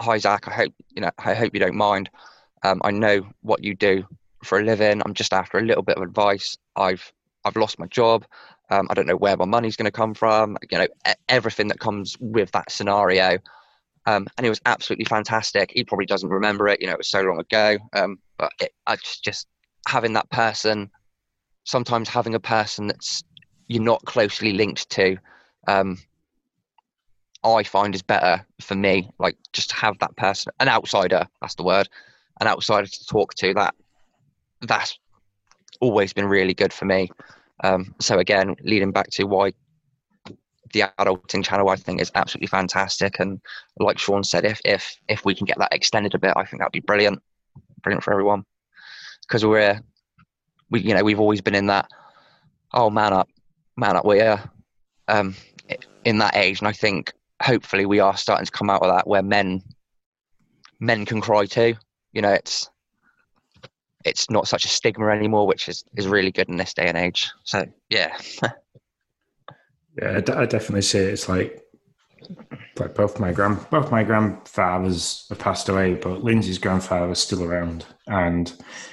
[0.00, 2.10] hi Zach, I hope you know, I hope you don't mind.
[2.62, 4.04] Um, I know what you do
[4.44, 5.02] for a living.
[5.04, 6.56] I'm just after a little bit of advice.
[6.76, 7.12] I've
[7.44, 8.24] I've lost my job.
[8.70, 10.56] Um, I don't know where my money's going to come from.
[10.70, 10.86] You know,
[11.28, 13.38] everything that comes with that scenario.
[14.06, 15.70] Um, and it was absolutely fantastic.
[15.72, 16.80] He probably doesn't remember it.
[16.80, 17.78] You know, it was so long ago.
[17.92, 19.46] Um, but it, I just, just
[19.86, 20.90] having that person,
[21.64, 23.22] sometimes having a person that's
[23.68, 25.16] you're not closely linked to,
[25.68, 25.98] um,
[27.44, 29.10] I find is better for me.
[29.18, 31.26] Like just to have that person, an outsider.
[31.40, 31.88] That's the word.
[32.40, 33.54] An outsider to talk to.
[33.54, 33.74] That
[34.60, 34.98] that's
[35.80, 37.10] always been really good for me.
[37.64, 39.52] Um, so again, leading back to why
[40.72, 43.20] the adulting channel, I think is absolutely fantastic.
[43.20, 43.40] And
[43.78, 46.60] like Sean said, if if if we can get that extended a bit, I think
[46.60, 47.22] that'd be brilliant,
[47.82, 48.44] brilliant for everyone.
[49.22, 49.80] Because we're
[50.70, 51.88] we you know we've always been in that
[52.72, 53.28] oh man up,
[53.76, 54.04] man up.
[54.04, 54.42] We're
[55.08, 55.34] um,
[56.04, 57.12] in that age, and I think
[57.42, 59.62] hopefully we are starting to come out of that where men
[60.80, 61.74] men can cry too.
[62.12, 62.70] You know, it's
[64.04, 66.98] it's not such a stigma anymore, which is, is really good in this day and
[66.98, 67.30] age.
[67.44, 68.16] So yeah.
[70.00, 71.12] yeah, I definitely see it.
[71.12, 71.62] It's like
[72.78, 77.84] like both my grand both my grandfathers have passed away, but Lindsay's grandfather's still around,
[78.06, 78.52] and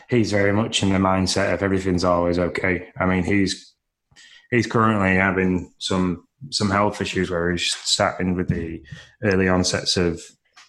[0.10, 2.88] he's very much in the mindset of everything's always okay.
[3.00, 3.74] I mean, he's
[4.52, 8.82] he's currently having some some health issues where he's starting with the
[9.24, 10.22] early onsets of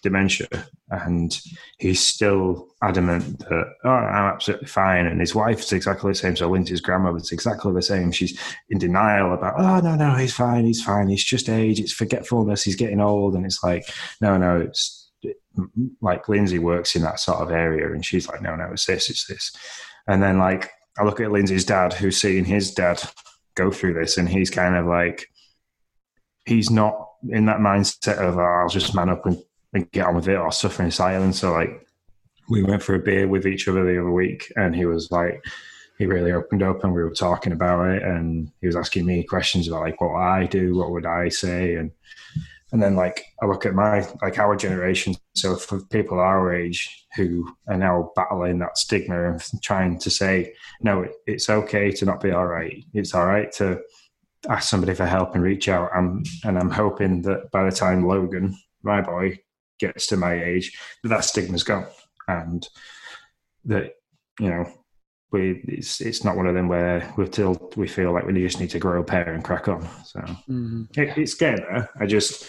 [0.03, 0.47] dementia,
[0.89, 1.39] and
[1.77, 6.35] he's still adamant that oh, I'm absolutely fine, and his wife's exactly the same.
[6.35, 8.11] So Lindsay's grandmother's exactly the same.
[8.11, 11.93] She's in denial about oh no no he's fine he's fine he's just age it's
[11.93, 13.87] forgetfulness he's getting old, and it's like
[14.19, 15.11] no no it's
[16.01, 19.09] like Lindsay works in that sort of area, and she's like no no it's this
[19.09, 19.51] it's this,
[20.07, 23.01] and then like I look at Lindsay's dad who's seeing his dad
[23.55, 25.27] go through this, and he's kind of like
[26.45, 29.41] he's not in that mindset of oh, I'll just man up and
[29.73, 31.39] and get on with it or suffer in silence.
[31.39, 31.87] So like
[32.49, 35.41] we went for a beer with each other the other week and he was like
[35.97, 39.23] he really opened up and we were talking about it and he was asking me
[39.23, 41.91] questions about like what I do, what would I say and
[42.73, 47.05] and then like I look at my like our generation, so for people our age
[47.15, 52.21] who are now battling that stigma of trying to say, no, it's okay to not
[52.21, 52.83] be all right.
[52.93, 53.81] It's all right to
[54.49, 55.91] ask somebody for help and reach out.
[55.95, 59.39] I'm, and I'm hoping that by the time Logan, my boy,
[59.79, 61.87] gets to my age, that, that stigma's gone,
[62.27, 62.67] and
[63.65, 63.95] that
[64.39, 64.71] you know
[65.31, 68.59] we it's it's not one of them where we till we feel like we just
[68.59, 69.87] need to grow a pair and crack on.
[70.05, 70.83] So mm-hmm.
[70.95, 71.89] it, it's getting there.
[71.99, 72.47] I just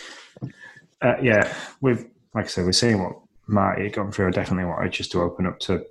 [1.01, 4.29] uh, yeah, we've like I said, we're seeing what Marty had gone through.
[4.29, 5.85] I definitely wanted just to open up to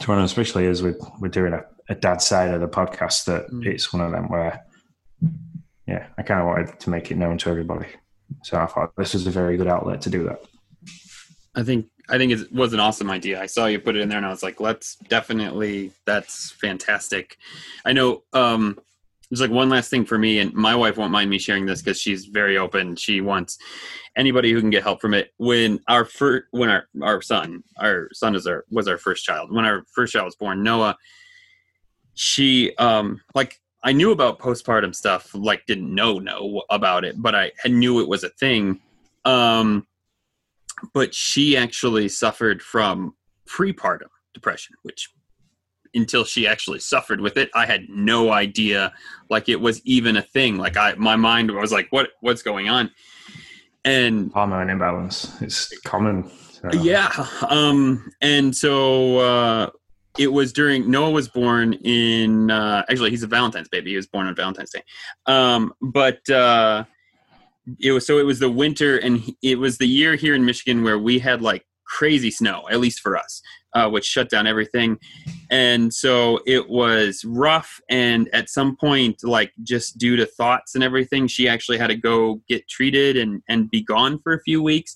[0.00, 3.24] to one, especially as we're we're doing a, a dad side of the podcast.
[3.26, 3.64] That mm.
[3.66, 4.65] it's one of them where
[5.86, 7.86] yeah, I kind of wanted to make it known to everybody.
[8.42, 10.44] So I thought this was a very good outlet to do that.
[11.54, 13.40] I think I think it was an awesome idea.
[13.40, 15.92] I saw you put it in there, and I was like, "Let's definitely.
[16.04, 17.36] That's fantastic."
[17.84, 18.22] I know.
[18.32, 18.78] Um,
[19.30, 21.82] there's like one last thing for me, and my wife won't mind me sharing this
[21.82, 22.94] because she's very open.
[22.94, 23.58] She wants
[24.16, 25.32] anybody who can get help from it.
[25.38, 29.52] When our first, when our our son, our son is our was our first child.
[29.52, 30.96] When our first child was born, Noah,
[32.14, 37.36] she um like I knew about postpartum stuff, like didn't know know about it, but
[37.36, 38.80] I knew it was a thing.
[39.24, 39.86] Um,
[40.92, 43.14] but she actually suffered from
[43.48, 45.08] prepartum depression, which
[45.94, 48.92] until she actually suffered with it, I had no idea
[49.30, 50.58] like it was even a thing.
[50.58, 52.90] Like I, my mind was like, what, what's going on?
[53.84, 55.40] And hormone imbalance.
[55.40, 56.28] It's common.
[56.50, 56.70] So.
[56.82, 57.08] Yeah.
[57.48, 59.70] Um, and so, uh,
[60.18, 63.90] it was during Noah was born in uh, actually he's a Valentine's baby.
[63.90, 64.82] He was born on Valentine's Day,
[65.26, 66.84] um, but uh,
[67.80, 70.82] it was so it was the winter and it was the year here in Michigan
[70.82, 73.40] where we had like crazy snow, at least for us,
[73.74, 74.98] uh, which shut down everything,
[75.50, 77.80] and so it was rough.
[77.88, 81.96] And at some point, like just due to thoughts and everything, she actually had to
[81.96, 84.94] go get treated and and be gone for a few weeks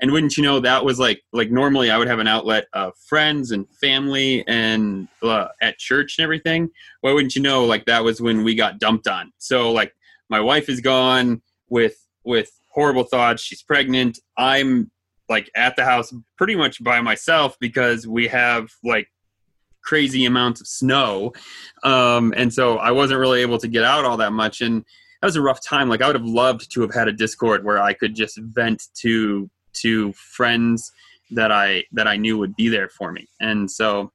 [0.00, 2.92] and wouldn't you know that was like like normally i would have an outlet of
[3.08, 6.70] friends and family and uh, at church and everything.
[7.00, 9.32] Why wouldn't you know like that was when we got dumped on.
[9.38, 9.94] So like
[10.28, 13.42] my wife is gone with with horrible thoughts.
[13.42, 14.18] She's pregnant.
[14.36, 14.90] I'm
[15.28, 19.08] like at the house pretty much by myself because we have like
[19.82, 21.32] crazy amounts of snow.
[21.82, 24.60] Um, and so i wasn't really able to get out all that much.
[24.60, 24.84] And
[25.20, 25.88] that was a rough time.
[25.88, 28.84] Like i would have loved to have had a discord where i could just vent
[29.00, 29.50] to
[29.82, 30.92] to friends
[31.30, 33.28] that I that I knew would be there for me.
[33.40, 34.12] And so,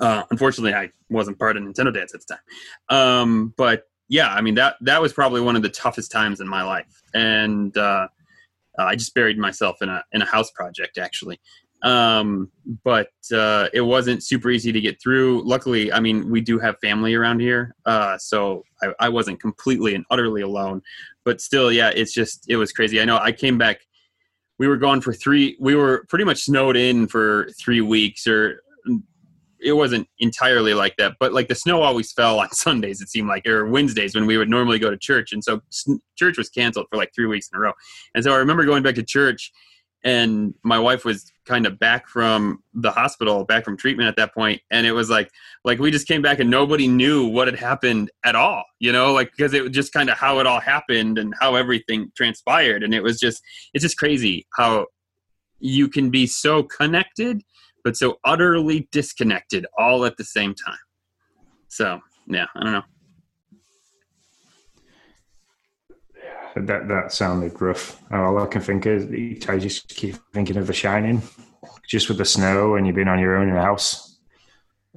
[0.00, 2.98] uh, unfortunately, I wasn't part of Nintendo Dads at the time.
[2.98, 6.48] Um, but yeah, I mean that that was probably one of the toughest times in
[6.48, 7.02] my life.
[7.14, 8.08] And uh,
[8.78, 11.40] I just buried myself in a in a house project actually,
[11.82, 12.50] um,
[12.84, 15.42] but uh, it wasn't super easy to get through.
[15.46, 19.94] Luckily, I mean, we do have family around here, uh, so I, I wasn't completely
[19.94, 20.82] and utterly alone.
[21.24, 23.00] But still, yeah, it's just it was crazy.
[23.00, 23.80] I know I came back.
[24.60, 25.56] We were gone for three.
[25.58, 28.60] We were pretty much snowed in for three weeks, or
[29.58, 31.14] it wasn't entirely like that.
[31.18, 33.00] But like the snow always fell on Sundays.
[33.00, 35.62] It seemed like, or Wednesdays when we would normally go to church, and so
[36.14, 37.72] church was canceled for like three weeks in a row.
[38.14, 39.50] And so I remember going back to church
[40.04, 44.32] and my wife was kind of back from the hospital back from treatment at that
[44.32, 45.30] point and it was like
[45.64, 49.12] like we just came back and nobody knew what had happened at all you know
[49.12, 52.82] like because it was just kind of how it all happened and how everything transpired.
[52.82, 53.42] And it was just
[53.74, 54.86] it's just crazy how
[55.58, 57.42] you can be so connected
[57.84, 60.78] but so utterly disconnected all at the same time.
[61.68, 62.82] So yeah i don't know
[66.56, 68.00] that that sounded rough.
[68.12, 69.04] All I can think is
[69.48, 71.22] I just keep thinking of The Shining,
[71.88, 74.18] just with the snow and you've been on your own in a house.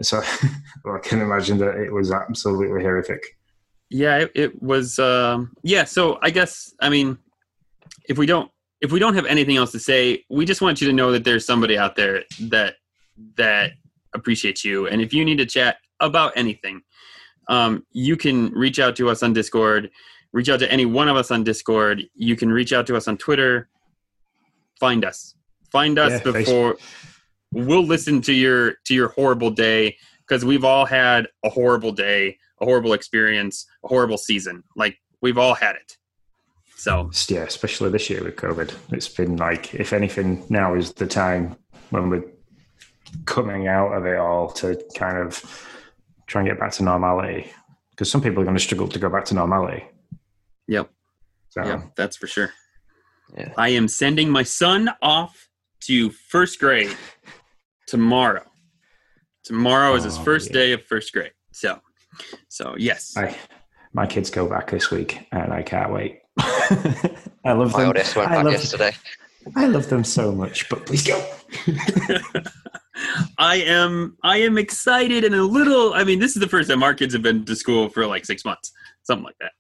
[0.01, 0.22] So
[0.86, 3.38] I can imagine that it was absolutely horrific.
[3.89, 4.97] Yeah, it, it was.
[4.99, 7.18] Um, yeah, so I guess I mean,
[8.10, 8.49] if we don't
[8.82, 11.24] if we don't have anything else to say, we just want you to know that
[11.24, 12.76] there's somebody out there that
[13.38, 13.74] that
[14.16, 16.82] appreciates you, and if you need to chat about anything,
[17.49, 19.89] um, you can reach out to us on Discord
[20.34, 22.04] reach out to any one of us on Discord.
[22.16, 23.70] You can reach out to us on Twitter.
[24.80, 25.36] Find us.
[25.72, 26.78] Find us yeah, before
[27.54, 32.38] we'll listen to your to your horrible day because we've all had a horrible day,
[32.60, 34.64] a horrible experience, a horrible season.
[34.76, 35.98] Like we've all had it.
[36.76, 41.08] So yeah, especially this year with COVID, it's been like if anything, now is the
[41.08, 41.56] time
[41.92, 42.26] when we're
[43.26, 45.68] coming out of it all to kind of
[46.28, 47.52] try and get back to normality.
[47.92, 49.86] Because some people are going to struggle to go back to normality.
[50.68, 50.89] Yep.
[51.49, 51.64] So.
[51.64, 52.51] Yeah, that's for sure.
[53.38, 53.53] Yeah.
[53.57, 55.49] I am sending my son off
[55.82, 56.95] to first grade
[57.88, 58.45] tomorrow.
[59.43, 60.53] Tomorrow is his oh, first yeah.
[60.53, 61.34] day of first grade.
[61.51, 61.80] So,
[62.47, 63.16] so yes.
[63.18, 63.36] I,
[63.93, 66.20] my kids go back this week, and I can't wait.
[66.39, 67.88] I love them.
[67.88, 68.91] oldest went I back yesterday.
[69.55, 71.24] I love them so much, but please go.
[73.38, 76.84] I am I am excited and a little I mean this is the first time
[76.84, 78.72] our kids have been to school for like 6 months
[79.03, 79.51] something like that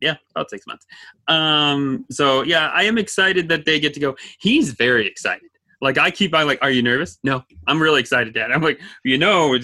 [0.00, 0.86] yeah, about six months.
[1.28, 4.16] Um, so yeah, I am excited that they get to go.
[4.40, 5.48] He's very excited.
[5.82, 7.18] Like I keep on like, are you nervous?
[7.24, 8.52] No, I'm really excited, Dad.
[8.52, 9.56] I'm like, you know,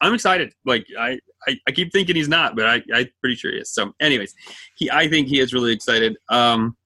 [0.00, 0.52] I'm excited.
[0.64, 1.18] Like I,
[1.48, 3.70] I, I keep thinking he's not, but I, I'm pretty sure he is.
[3.70, 4.34] So, anyways,
[4.76, 6.16] he, I think he is really excited.
[6.28, 6.76] Um,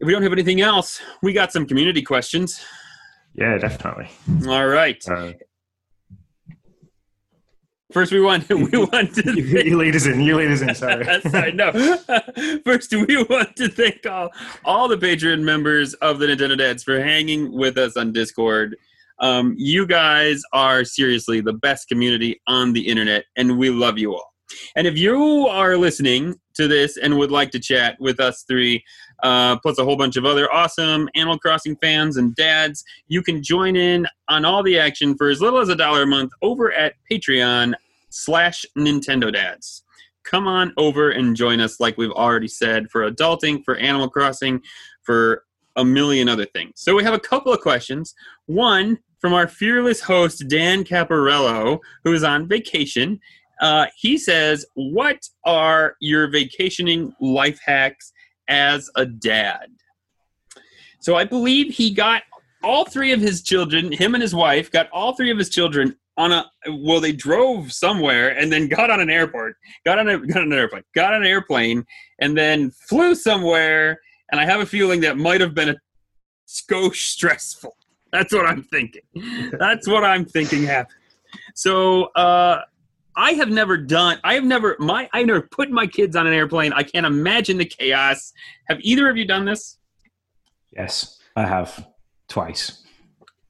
[0.00, 2.64] if we don't have anything else, we got some community questions.
[3.34, 4.08] Yeah, definitely.
[4.46, 5.02] All right.
[5.08, 5.32] Uh,
[7.92, 10.20] First, we want we want to you, thank, you lead us in.
[10.20, 10.74] You lead us in.
[10.74, 11.52] Sorry, sorry.
[11.52, 11.72] No.
[12.64, 14.30] First, we want to thank all
[14.64, 18.76] all the Patreon members of the Nintendo Dads for hanging with us on Discord.
[19.20, 24.14] Um, you guys are seriously the best community on the internet, and we love you
[24.14, 24.32] all.
[24.76, 28.82] And if you are listening to this and would like to chat with us three,
[29.22, 33.42] uh, plus a whole bunch of other awesome Animal Crossing fans and dads, you can
[33.42, 36.72] join in on all the action for as little as a dollar a month over
[36.72, 37.74] at Patreon
[38.10, 39.82] slash Nintendo Dads.
[40.24, 44.60] Come on over and join us, like we've already said, for adulting, for Animal Crossing,
[45.02, 45.44] for
[45.76, 46.72] a million other things.
[46.76, 48.14] So we have a couple of questions.
[48.46, 53.20] One from our fearless host, Dan Caparello, who is on vacation.
[53.60, 58.12] Uh, he says, What are your vacationing life hacks
[58.48, 59.70] as a dad?
[61.00, 62.22] So I believe he got
[62.62, 65.96] all three of his children, him and his wife, got all three of his children
[66.18, 69.54] on a well they drove somewhere and then got on an airport
[69.86, 71.84] got on a got on an airplane got on an airplane
[72.18, 74.00] and then flew somewhere.
[74.30, 75.76] And i have a feeling that might have been a
[76.46, 77.74] skosh stressful.
[78.12, 79.02] That's what i'm thinking.
[79.58, 80.98] That's what i'm thinking happened.
[81.54, 82.62] So uh
[83.18, 86.32] i have never done i have never my i never put my kids on an
[86.32, 86.72] airplane.
[86.72, 88.32] I can't imagine the chaos.
[88.68, 89.76] Have either of you done this?
[90.72, 91.86] Yes i have.
[92.28, 92.82] Twice.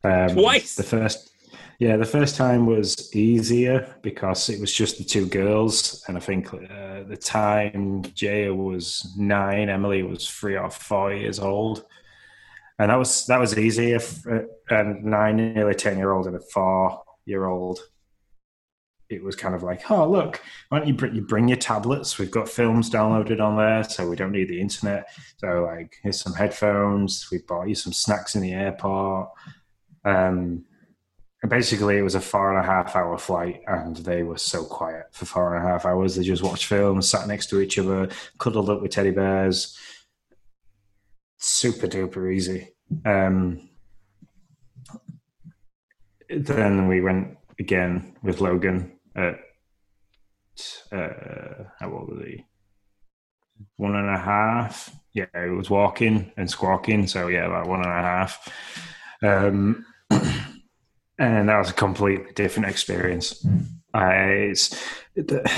[0.05, 0.77] Um, twice?
[0.77, 1.31] the first
[1.79, 6.21] yeah, the first time was easier because it was just the two girls, and I
[6.21, 11.85] think uh, the time Jaya was nine, Emily was three or four years old,
[12.81, 14.01] and that was that was easier.
[14.29, 14.41] Uh,
[14.71, 17.79] and nine, nearly ten year old, and a four year old.
[19.11, 22.19] It was kind of like, oh look, why don't you bring, you bring your tablets?
[22.19, 25.09] We've got films downloaded on there, so we don't need the internet.
[25.39, 27.29] So like, here's some headphones.
[27.31, 29.31] We bought you some snacks in the airport.
[30.05, 30.65] Um,
[31.49, 35.05] basically it was a four and a half hour flight and they were so quiet
[35.13, 38.09] for four and a half hours they just watched films sat next to each other
[38.39, 39.79] cuddled up with teddy bears
[41.39, 42.75] super duper easy.
[43.05, 43.69] Um,
[46.29, 49.39] then we went again with Logan at
[50.93, 52.45] uh, how old was he?
[53.77, 54.95] One and a half.
[55.13, 57.07] Yeah, it was walking and squawking.
[57.07, 58.49] So yeah, about one and a half.
[59.23, 59.87] Um,
[61.19, 63.45] and that was a completely different experience.
[63.95, 64.11] Uh,
[64.51, 64.81] it's
[65.17, 65.51] the,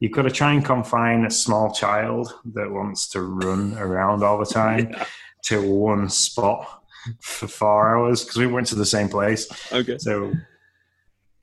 [0.00, 4.38] you've got to try and confine a small child that wants to run around all
[4.38, 5.06] the time yeah.
[5.44, 6.82] to one spot
[7.20, 9.48] for four hours because we went to the same place.
[9.72, 9.96] Okay.
[9.98, 10.34] So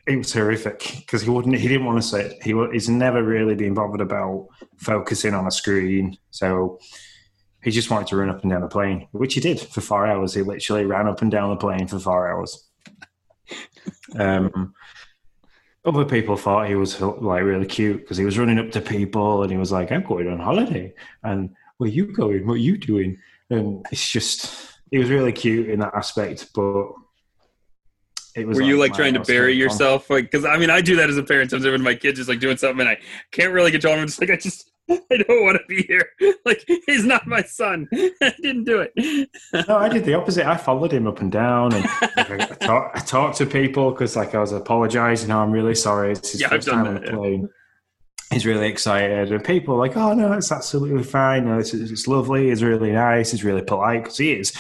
[0.06, 1.56] it was horrific because he wouldn't.
[1.56, 2.44] He didn't want to sit.
[2.44, 2.70] He was.
[2.72, 4.48] he's never really been bothered about
[4.78, 6.18] focusing on a screen.
[6.32, 6.80] So
[7.64, 10.06] he just wanted to run up and down the plane, which he did for four
[10.06, 10.34] hours.
[10.34, 12.68] He literally ran up and down the plane for four hours.
[14.18, 14.74] Um,
[15.86, 19.44] other people thought he was like really cute because he was running up to people
[19.44, 20.94] and he was like, "I'm going on holiday,"
[21.24, 22.48] and where you going?
[22.48, 23.18] What are you doing?
[23.50, 26.92] And it's just, he was really cute in that aspect, but
[28.36, 28.58] it was.
[28.58, 30.10] Were like you like trying to bury yourself?
[30.10, 32.30] Like, because I mean, I do that as a parent sometimes when my kids just
[32.30, 32.98] like doing something and I
[33.32, 34.02] can't really control them.
[34.02, 36.10] I'm just like, I just, I don't want to be here.
[36.46, 37.88] Like, he's not my son.
[37.94, 39.30] I didn't do it.
[39.68, 40.46] no, I did the opposite.
[40.46, 41.86] I followed him up and down, and
[42.18, 45.32] like, I, I, talk, I, talked to people because, like, I was apologizing.
[45.32, 46.12] Oh, I'm really sorry.
[46.12, 47.48] It's his yeah, first time on the plane.
[48.30, 51.46] He's really excited, and people are like, "Oh no, it's absolutely fine.
[51.46, 52.50] No, it's, it's lovely.
[52.50, 53.32] It's really nice.
[53.32, 54.54] He's really polite because he is."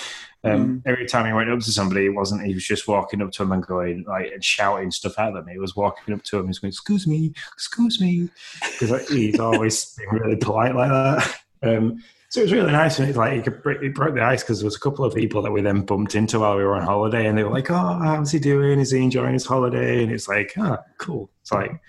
[0.45, 0.81] Um, mm.
[0.85, 3.43] Every time he went up to somebody, it wasn't he was just walking up to
[3.43, 5.47] him and going like and shouting stuff at them.
[5.47, 8.29] He was walking up to him and going, "Excuse me, excuse me,"
[8.61, 11.39] because like, he's always been really polite like that.
[11.61, 14.43] Um, so it was really nice, and it's like it, could, it broke the ice
[14.43, 16.75] because there was a couple of people that we then bumped into while we were
[16.75, 18.79] on holiday, and they were like, "Oh, how's he doing?
[18.79, 21.79] Is he enjoying his holiday?" And it's like, "Ah, oh, cool." It's like,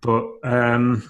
[0.00, 1.04] but um,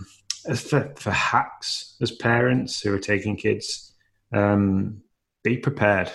[0.46, 3.94] as for, for hacks as parents who are taking kids,
[4.32, 5.00] um,
[5.42, 6.10] be prepared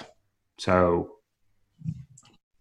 [0.57, 1.11] so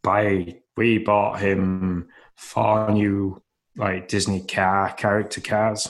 [0.03, 3.43] by we bought him four new
[3.77, 5.89] like Disney car character cars,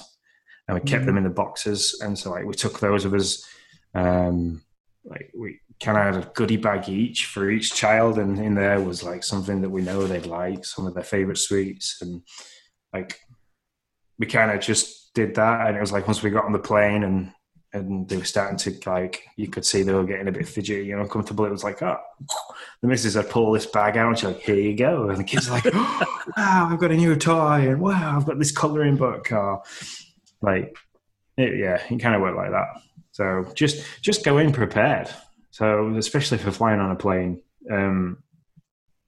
[0.67, 1.07] and we kept mm-hmm.
[1.07, 2.01] them in the boxes.
[2.03, 3.47] And so like we took those of us,
[3.95, 4.63] um,
[5.05, 8.81] like we kind of had a goodie bag each for each child, and in there
[8.81, 12.23] was like something that we know they'd like, some of their favorite sweets, and
[12.93, 13.19] like
[14.19, 15.67] we kind of just did that.
[15.67, 17.33] And it was like once we got on the plane and
[17.75, 20.93] and they were starting to like you could see they were getting a bit fidgety
[20.93, 21.45] and uncomfortable.
[21.45, 21.99] It was like, oh,
[22.81, 25.11] the missus had pulled this bag out and she's like, here you go.
[25.11, 28.27] And the kids are like, oh, wow, I've got a new toy and wow, I've
[28.27, 29.33] got this colouring book.
[29.33, 29.63] Or,
[30.41, 30.77] like,
[31.37, 32.81] it, yeah, it kind of worked like that.
[33.11, 35.11] So just just go in prepared.
[35.51, 38.23] So especially for flying on a plane, um,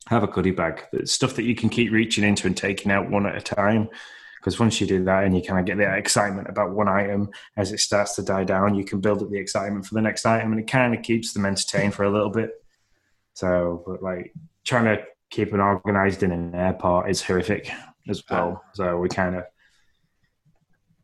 [0.08, 0.84] have a goodie bag.
[0.92, 3.88] That's Stuff that you can keep reaching into and taking out one at a time
[4.38, 7.28] because once you do that and you kind of get that excitement about one item
[7.56, 10.24] as it starts to die down, you can build up the excitement for the next
[10.24, 12.50] item, and it kind of keeps them entertained for a little bit.
[13.34, 14.32] So, but like
[14.64, 17.70] trying to keep it organized in an airport is horrific
[18.08, 18.62] as well.
[18.74, 19.44] So we kind of,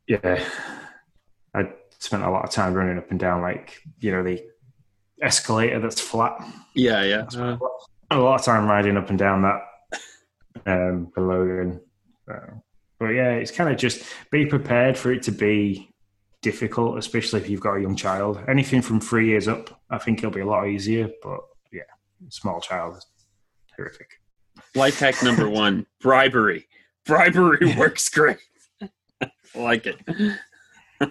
[0.07, 0.43] yeah,
[1.55, 4.45] I spent a lot of time running up and down like you know the
[5.21, 6.33] escalator that's flat.
[6.75, 7.27] Yeah, yeah.
[7.37, 7.57] Uh,
[8.11, 9.61] a lot of time riding up and down that
[10.67, 11.81] um, for Logan.
[12.27, 12.63] So
[13.03, 15.91] but yeah, it's kind of just be prepared for it to be
[16.41, 18.39] difficult, especially if you've got a young child.
[18.47, 21.11] Anything from three years up, I think it'll be a lot easier.
[21.21, 21.41] But
[21.73, 21.83] yeah,
[22.29, 23.07] small child, is
[23.77, 24.09] horrific.
[24.77, 26.69] Life hack number one: bribery.
[27.05, 28.39] Bribery works great.
[29.57, 29.97] like it.
[31.01, 31.09] Oh,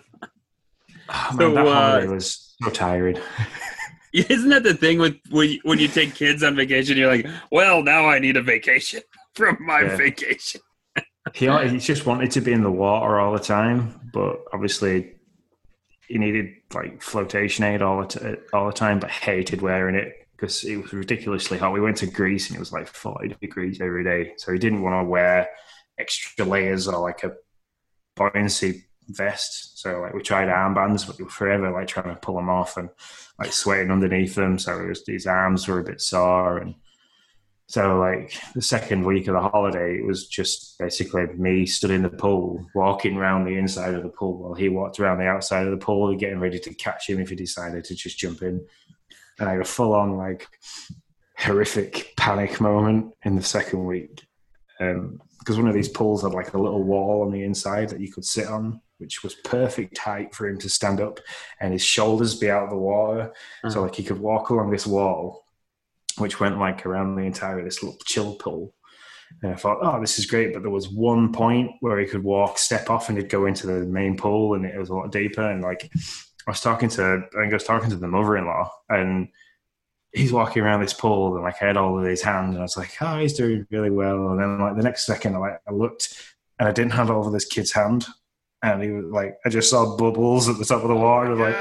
[1.33, 3.21] man, so, that holiday uh, was so tired.
[4.13, 6.95] Isn't that the thing with when you, when you take kids on vacation?
[6.95, 9.01] You're like, well, now I need a vacation
[9.33, 9.97] from my yeah.
[9.97, 10.61] vacation
[11.33, 15.15] he, he just wanted to be in the water all the time, but obviously
[16.07, 20.27] he needed like flotation aid all the t- all the time, but hated wearing it
[20.31, 21.73] because it was ridiculously hot.
[21.73, 24.81] We went to Greece and it was like forty degrees every day, so he didn't
[24.81, 25.47] want to wear
[25.99, 27.33] extra layers or like a
[28.15, 29.79] buoyancy vest.
[29.79, 32.77] So like we tried armbands, but we were forever like trying to pull them off
[32.77, 32.89] and
[33.39, 34.57] like sweating underneath them.
[34.57, 36.75] So it was, his arms were a bit sore and
[37.71, 42.01] so like the second week of the holiday, it was just basically me stood in
[42.01, 45.65] the pool, walking around the inside of the pool while he walked around the outside
[45.65, 48.61] of the pool, getting ready to catch him if he decided to just jump in.
[49.39, 50.49] And I had a full on like
[51.37, 54.21] horrific panic moment in the second week.
[54.81, 58.01] Um, because one of these pools had like a little wall on the inside that
[58.01, 61.21] you could sit on, which was perfect height for him to stand up
[61.61, 63.31] and his shoulders be out of the water.
[63.61, 63.81] So uh-huh.
[63.83, 65.45] like he could walk along this wall
[66.17, 68.73] which went like around the entire of this little chill pool.
[69.41, 70.53] And I thought, oh, this is great.
[70.53, 73.67] But there was one point where he could walk, step off, and he'd go into
[73.67, 75.49] the main pool, and it was a lot deeper.
[75.49, 75.89] And like,
[76.47, 79.29] I was talking to, I think I was talking to the mother-in-law, and
[80.13, 82.63] he's walking around this pool and like I had all of his hand and I
[82.63, 84.31] was like, oh, he's doing really well.
[84.31, 86.21] And then like the next second, I like I looked
[86.59, 88.05] and I didn't have all of this kid's hand,
[88.61, 91.55] and he was like, I just saw bubbles at the top of the water, like.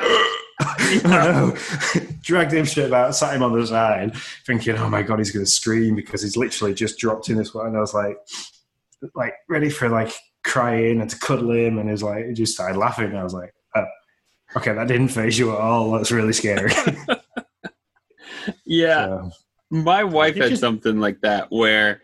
[1.05, 1.57] no.
[2.23, 5.45] Dragged him straight out, sat him on the side, thinking, "Oh my god, he's going
[5.45, 8.17] to scream because he's literally just dropped in this one." And I was like,
[9.15, 10.13] like ready for like
[10.45, 13.15] crying and to cuddle him, and he was like, he just started laughing.
[13.15, 13.87] I was like, oh,
[14.57, 15.93] "Okay, that didn't phase you at all.
[15.93, 16.73] That's really scary."
[18.65, 19.31] yeah, so,
[19.71, 22.03] my wife had just, something like that where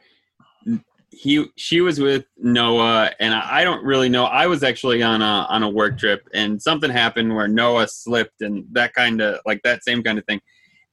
[1.16, 4.24] he she was with Noah, and I, I don't really know.
[4.24, 8.42] I was actually on a on a work trip, and something happened where Noah slipped,
[8.42, 10.40] and that kind of like that same kind of thing.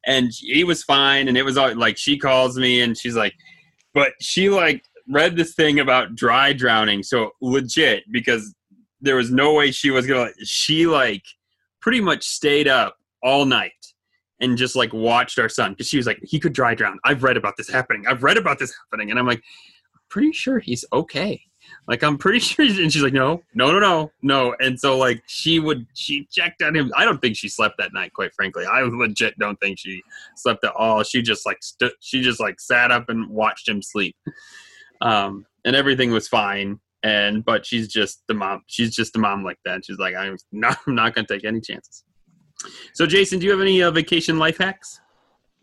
[0.05, 3.33] And he was fine, and it was all like she calls me, and she's like,
[3.93, 8.55] but she like read this thing about dry drowning, so legit because
[9.01, 10.31] there was no way she was gonna.
[10.45, 11.23] She like
[11.81, 13.71] pretty much stayed up all night
[14.39, 17.23] and just like watched our son because she was like he could dry drown i've
[17.23, 19.41] read about this happening i've read about this happening and i'm like
[20.13, 21.41] pretty sure he's okay.
[21.87, 24.55] Like I'm pretty sure, and she's like, no, no, no, no, no.
[24.59, 26.91] And so like she would, she checked on him.
[26.95, 28.63] I don't think she slept that night, quite frankly.
[28.65, 30.03] I legit don't think she
[30.35, 31.01] slept at all.
[31.01, 34.15] She just like stood, she just like sat up and watched him sleep,
[35.01, 36.79] um, and everything was fine.
[37.01, 38.61] And but she's just the mom.
[38.67, 39.83] She's just a mom like that.
[39.83, 42.03] She's like, I'm not, I'm not gonna take any chances.
[42.93, 45.01] So Jason, do you have any uh, vacation life hacks?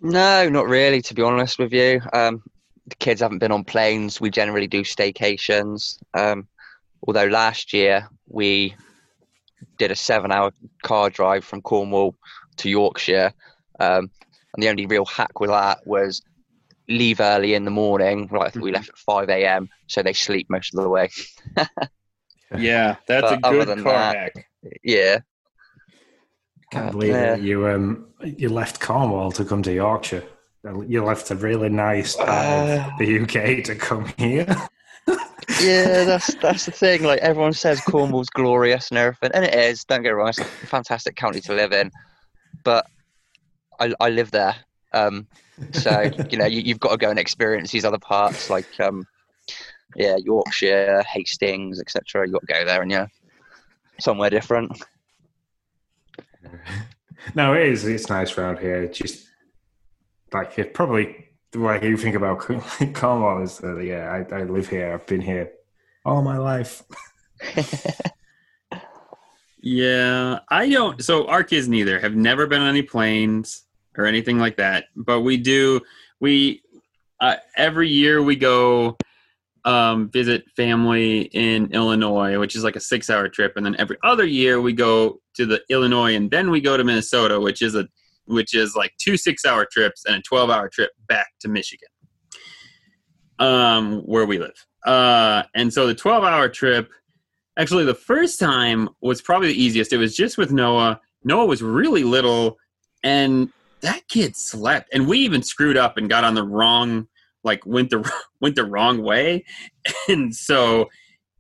[0.01, 1.01] No, not really.
[1.03, 2.43] To be honest with you, um,
[2.91, 4.21] the kids haven't been on planes.
[4.21, 5.99] We generally do staycations.
[6.15, 6.49] Um,
[7.07, 8.75] although last year we
[9.79, 12.15] did a seven-hour car drive from Cornwall
[12.59, 13.33] to Yorkshire,
[13.79, 14.11] um,
[14.55, 16.23] and the only real hack with that was
[16.89, 18.29] leave early in the morning.
[18.31, 19.69] Right, I think we left at five a.m.
[19.87, 21.09] so they sleep most of the way.
[22.59, 24.47] yeah, that's but a good car that, hack.
[24.83, 25.21] Yeah.
[26.73, 30.25] Can't believe uh, you um you left Cornwall to come to Yorkshire
[30.65, 34.47] you left a really nice part uh, of the UK to come here.
[35.63, 37.03] yeah, that's that's the thing.
[37.03, 39.85] Like everyone says, Cornwall's glorious and everything, and it is.
[39.85, 41.91] Don't get it wrong; it's a fantastic county to live in.
[42.63, 42.87] But
[43.79, 44.57] I, I live there,
[44.93, 45.27] um,
[45.73, 49.07] so you know you, have got to go and experience these other parts, like um,
[49.97, 52.27] yeah, Yorkshire, Hastings, etc.
[52.27, 53.07] You got to go there and yeah,
[53.99, 54.73] somewhere different.
[57.35, 57.87] No, it is.
[57.87, 58.87] It's nice around here.
[58.89, 59.30] just
[60.33, 62.39] like it probably way you think about
[62.95, 64.93] Cornwall is that yeah, I, I live here.
[64.93, 65.51] I've been here
[66.05, 66.83] all my life.
[69.61, 71.03] yeah, I don't.
[71.03, 73.65] So our kids neither have never been on any planes
[73.97, 74.87] or anything like that.
[74.97, 75.81] But we do.
[76.21, 76.63] We
[77.21, 78.97] uh, every year we go
[79.65, 84.25] um, visit family in Illinois, which is like a six-hour trip, and then every other
[84.25, 87.89] year we go to the Illinois, and then we go to Minnesota, which is a
[88.31, 91.89] which is like two six hour trips and a 12 hour trip back to Michigan,
[93.39, 94.67] um, where we live.
[94.87, 96.91] Uh, and so the 12 hour trip,
[97.59, 99.93] actually, the first time was probably the easiest.
[99.93, 101.01] It was just with Noah.
[101.25, 102.57] Noah was really little,
[103.03, 103.51] and
[103.81, 104.89] that kid slept.
[104.93, 107.09] And we even screwed up and got on the wrong,
[107.45, 108.11] like went the
[108.41, 109.45] went the wrong way,
[110.09, 110.89] and so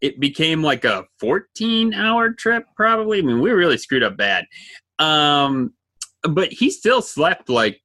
[0.00, 3.18] it became like a 14 hour trip probably.
[3.18, 4.46] I mean, we really screwed up bad.
[4.98, 5.74] Um,
[6.22, 7.80] but he still slept like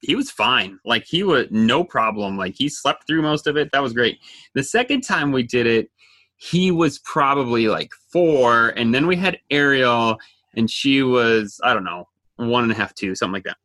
[0.00, 0.78] he was fine.
[0.84, 2.36] Like he was no problem.
[2.36, 3.70] Like he slept through most of it.
[3.72, 4.18] That was great.
[4.54, 5.90] The second time we did it,
[6.36, 10.18] he was probably like four, and then we had Ariel,
[10.54, 13.56] and she was I don't know one and a half, two, something like that.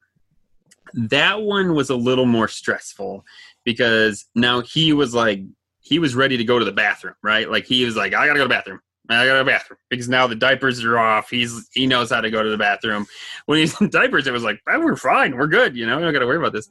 [0.94, 3.26] That one was a little more stressful
[3.64, 5.42] because now he was like
[5.80, 7.50] he was ready to go to the bathroom, right?
[7.50, 8.82] Like he was like I gotta go to the bathroom.
[9.14, 11.30] I got a bathroom because now the diapers are off.
[11.30, 13.06] He's he knows how to go to the bathroom.
[13.46, 15.76] When he's in diapers, it was like oh, we're fine, we're good.
[15.76, 16.70] You know, we don't got to worry about this.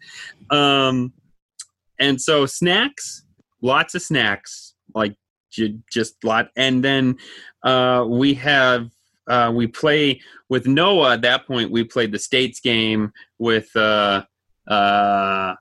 [0.51, 1.13] Um,
[1.99, 3.25] and so snacks,
[3.61, 5.17] lots of snacks, like
[5.51, 6.49] just lot.
[6.57, 7.19] And then
[7.63, 8.91] uh, we have
[9.27, 11.15] uh, we play with Noah.
[11.15, 14.25] At that point, we played the states game with uh,
[14.67, 15.55] uh,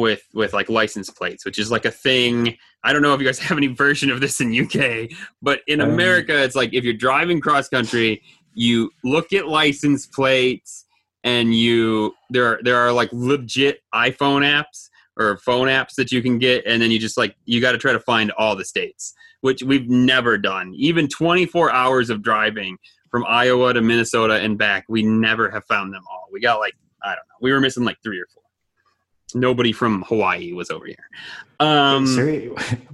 [0.00, 2.56] with with like license plates, which is like a thing.
[2.82, 5.10] I don't know if you guys have any version of this in UK,
[5.42, 8.22] but in um, America, it's like if you're driving cross country,
[8.54, 10.86] you look at license plates,
[11.24, 16.22] and you there are, there are like legit iPhone apps or phone apps that you
[16.22, 18.64] can get, and then you just like you got to try to find all the
[18.64, 20.72] states, which we've never done.
[20.74, 22.78] Even 24 hours of driving
[23.10, 26.28] from Iowa to Minnesota and back, we never have found them all.
[26.32, 28.42] We got like I don't know, we were missing like three or four
[29.34, 31.08] nobody from Hawaii was over here.
[31.58, 32.04] Um,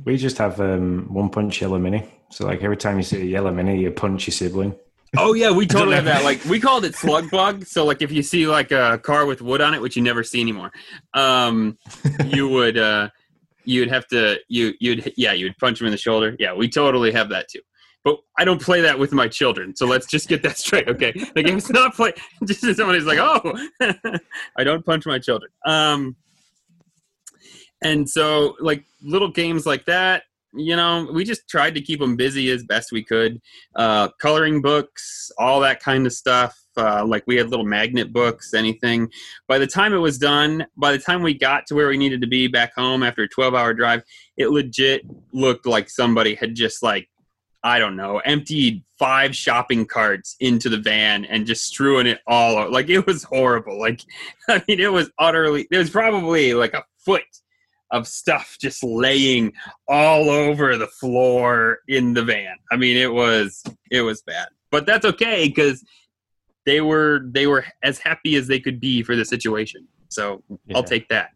[0.05, 2.09] we, just have um, one punch yellow mini.
[2.30, 4.74] So like every time you see a yellow mini, you punch your sibling.
[5.16, 6.24] Oh yeah, we totally have that.
[6.24, 7.64] Like we called it slug bug.
[7.64, 10.24] So like if you see like a car with wood on it, which you never
[10.24, 10.72] see anymore,
[11.14, 11.78] um,
[12.26, 13.11] you would uh,
[13.64, 16.37] you'd have to you you'd yeah you'd punch them in the shoulder.
[16.39, 17.61] Yeah, we totally have that too.
[18.07, 19.74] But I don't play that with my children.
[19.74, 21.12] So let's just get that straight, okay?
[21.34, 22.12] The game's not play.
[22.45, 23.59] Just somebody's like, oh,
[24.57, 25.51] I don't punch my children.
[25.64, 26.14] Um,
[27.83, 30.22] and so like little games like that
[30.57, 33.41] you know, we just tried to keep them busy as best we could.
[33.74, 36.59] Uh, coloring books, all that kind of stuff.
[36.77, 39.11] Uh, like we had little magnet books, anything.
[39.49, 42.20] By the time it was done, by the time we got to where we needed
[42.20, 44.03] to be back home after a 12 hour drive,
[44.37, 45.03] it legit
[45.33, 47.09] looked like somebody had just like,
[47.62, 52.70] I don't know, emptied five shopping carts into the van and just strewing it all.
[52.70, 53.79] Like it was horrible.
[53.79, 54.03] Like,
[54.49, 57.24] I mean, it was utterly, it was probably like a foot
[57.91, 59.53] of stuff just laying
[59.89, 62.57] all over the floor in the van.
[62.70, 65.84] I mean, it was it was bad, but that's okay because
[66.64, 69.87] they were they were as happy as they could be for the situation.
[70.09, 70.76] So yeah.
[70.76, 71.30] I'll take that.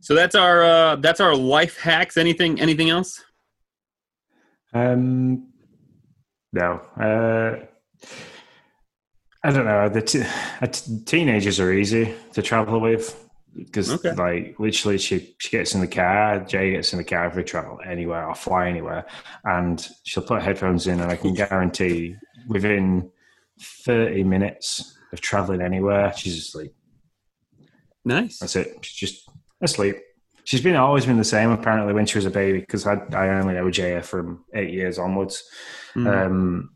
[0.00, 2.16] So that's our uh, that's our life hacks.
[2.16, 3.24] Anything anything else?
[4.72, 5.48] Um,
[6.52, 6.80] no.
[7.00, 7.64] Uh,
[9.42, 9.88] I don't know.
[9.88, 13.25] The t- teenagers are easy to travel with
[13.56, 14.12] because okay.
[14.12, 17.42] like literally she she gets in the car jay gets in the car if we
[17.42, 19.06] travel anywhere or fly anywhere
[19.44, 22.14] and she'll put headphones in and i can guarantee
[22.48, 23.10] within
[23.60, 26.74] 30 minutes of traveling anywhere she's asleep.
[28.04, 28.38] Nice.
[28.38, 28.78] That's it.
[28.82, 29.30] She's just
[29.60, 29.96] asleep.
[30.44, 33.40] She's been always been the same apparently when she was a baby because I, I
[33.40, 35.42] only know jaya from eight years onwards.
[35.94, 36.26] Mm.
[36.26, 36.70] um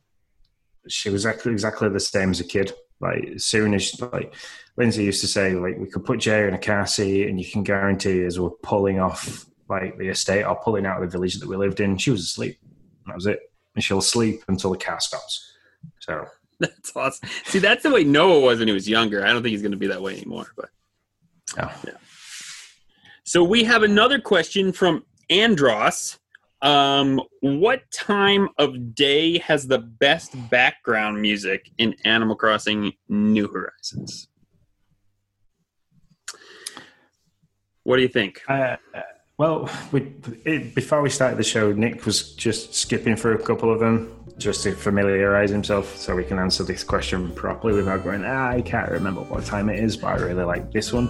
[0.88, 4.34] she was exactly exactly the same as a kid like as soon as like
[4.76, 7.50] Lindsay used to say, like we could put Jay in a car seat, and you
[7.50, 11.36] can guarantee as we're pulling off like the estate or pulling out of the village
[11.36, 12.58] that we lived in, she was asleep.
[13.06, 13.40] That was it,
[13.74, 15.54] and she'll sleep until the car stops.
[16.00, 16.26] So
[16.60, 17.28] that's awesome.
[17.44, 19.24] See, that's the way Noah was when he was younger.
[19.24, 20.46] I don't think he's going to be that way anymore.
[20.56, 20.68] But
[21.58, 21.72] oh.
[21.86, 21.94] yeah.
[23.24, 26.18] So we have another question from Andros.
[26.62, 34.28] Um, what time of day has the best background music in Animal Crossing New Horizons?
[37.84, 38.42] What do you think?
[38.46, 38.76] Uh,
[39.38, 40.12] well, we,
[40.44, 44.22] it, before we started the show, Nick was just skipping through a couple of them
[44.36, 48.60] just to familiarize himself so we can answer this question properly without going, ah, I
[48.60, 51.08] can't remember what time it is, but I really like this one.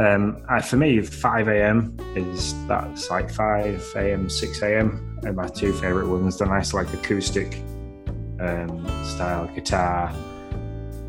[0.00, 1.94] Um, uh, for me, 5 a.m.
[2.16, 5.18] is that's like 5 a.m., 6 a.m.
[5.24, 6.38] And my two favorite ones.
[6.38, 7.62] The nice, like acoustic
[8.40, 10.10] um, style guitar,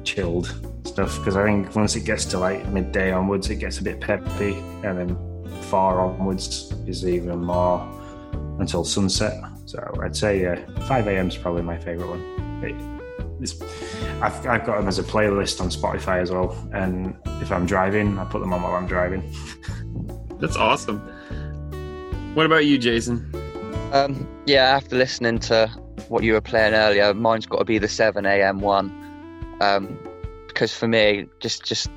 [0.04, 1.18] chilled stuff.
[1.20, 4.56] Because I think once it gets to like midday onwards, it gets a bit peppy,
[4.84, 7.80] and then far onwards is even more
[8.60, 9.42] until sunset.
[9.68, 11.30] So I'd say uh, 5 a.m.
[11.30, 12.91] is probably my favorite one.
[14.22, 16.56] I've, I've got them as a playlist on Spotify as well.
[16.74, 19.34] And if I'm driving, I put them on while I'm driving.
[20.40, 21.00] That's awesome.
[22.34, 23.30] What about you, Jason?
[23.92, 25.68] Um, yeah, after listening to
[26.08, 28.60] what you were playing earlier, mine's got to be the 7 a.m.
[28.60, 28.90] one.
[29.62, 29.98] Um,
[30.48, 31.90] because for me, just, just,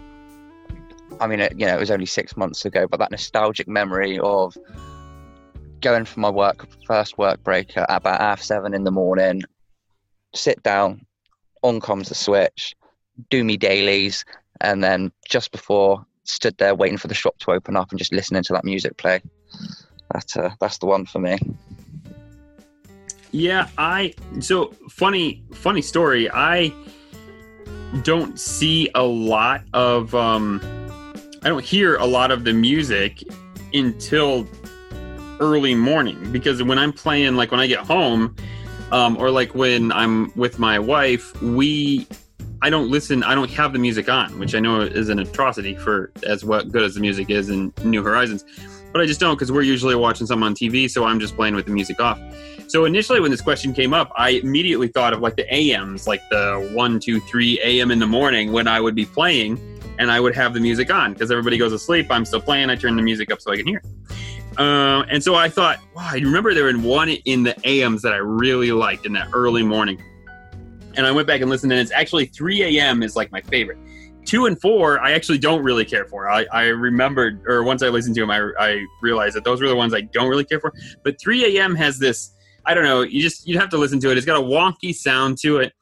[1.21, 4.19] I mean, it, you know, it was only six months ago, but that nostalgic memory
[4.19, 4.57] of
[5.81, 9.43] going for my work, first work break at about half seven in the morning,
[10.35, 11.05] sit down,
[11.65, 12.77] on comes the switch,
[13.31, 14.25] do me dailies,
[14.61, 18.13] and then just before stood there waiting for the shop to open up and just
[18.13, 19.21] listening to that music play.
[20.13, 21.39] That uh, that's the one for me.
[23.33, 26.31] Yeah, I so funny funny story.
[26.31, 26.73] I
[28.03, 30.61] don't see a lot of um
[31.43, 33.23] I don't hear a lot of the music
[33.73, 34.47] until
[35.41, 38.37] early morning because when I'm playing like when I get home
[38.93, 42.07] um, or like when I'm with my wife, we
[42.63, 43.23] I don't listen.
[43.23, 46.73] I don't have the music on, which I know is an atrocity for as what
[46.73, 48.45] good as the music is in New Horizons.
[48.91, 51.55] But I just don't because we're usually watching something on TV, so I'm just playing
[51.55, 52.19] with the music off.
[52.69, 56.23] So initially, when this question came up, I immediately thought of like the AMs, like
[56.31, 59.59] the one, two, three AM in the morning when I would be playing,
[59.99, 62.07] and I would have the music on because everybody goes to sleep.
[62.11, 62.71] I'm still playing.
[62.71, 63.83] I turn the music up so I can hear.
[64.59, 68.13] Uh, and so I thought, wow, I remember there was one in the AMs that
[68.13, 70.03] I really liked in that early morning.
[70.97, 73.03] And I went back and listened, and it's actually 3 a.m.
[73.03, 73.79] is like my favorite.
[74.25, 76.31] Two and four, I actually don't really care for.
[76.31, 79.69] I, I remembered, or once I listened to them, I, I realized that those were
[79.69, 80.73] the ones I don't really care for.
[81.03, 81.75] But 3 a.m.
[81.75, 82.33] has this,
[82.65, 84.17] I don't know, you just, you'd have to listen to it.
[84.17, 85.73] It's got a wonky sound to it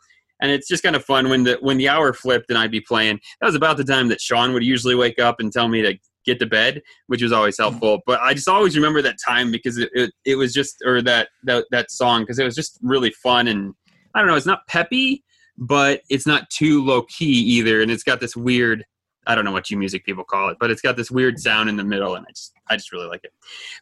[0.42, 2.80] and it's just kind of fun when the when the hour flipped and I'd be
[2.80, 3.20] playing.
[3.40, 5.96] That was about the time that Sean would usually wake up and tell me to
[6.24, 8.00] get to bed, which was always helpful.
[8.06, 11.28] But I just always remember that time because it, it, it was just, or that,
[11.44, 13.48] that, that song, because it was just really fun.
[13.48, 13.74] And
[14.14, 15.24] I don't know, it's not peppy,
[15.58, 17.82] but it's not too low key either.
[17.82, 18.84] And it's got this weird,
[19.26, 21.68] I don't know what you music people call it, but it's got this weird sound
[21.68, 22.14] in the middle.
[22.14, 23.32] And I just, I just really like it.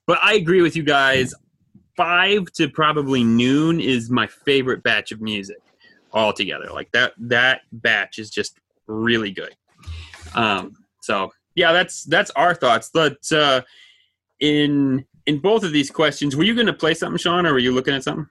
[0.06, 1.34] But I agree with you guys.
[1.96, 5.58] Five to probably noon is my favorite batch of music
[6.12, 6.70] altogether.
[6.72, 9.54] Like that, that batch is just really good.
[10.34, 12.90] Um, so yeah, that's that's our thoughts.
[12.92, 13.62] But uh,
[14.40, 17.58] in in both of these questions, were you going to play something, Sean, or were
[17.58, 18.26] you looking at something?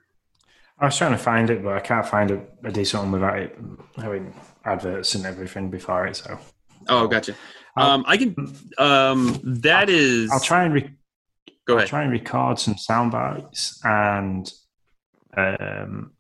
[0.80, 3.38] I was trying to find it, but I can't find a, a decent one without
[3.38, 3.58] it
[3.98, 6.16] having adverts and everything before it.
[6.16, 6.40] So,
[6.88, 7.36] oh, gotcha.
[7.76, 8.36] Um, I can.
[8.78, 10.32] Um, that I'll, is.
[10.32, 10.96] I'll try and re-
[11.66, 11.84] go ahead.
[11.84, 14.52] I'll try and record some sound bites and,
[15.36, 16.14] um,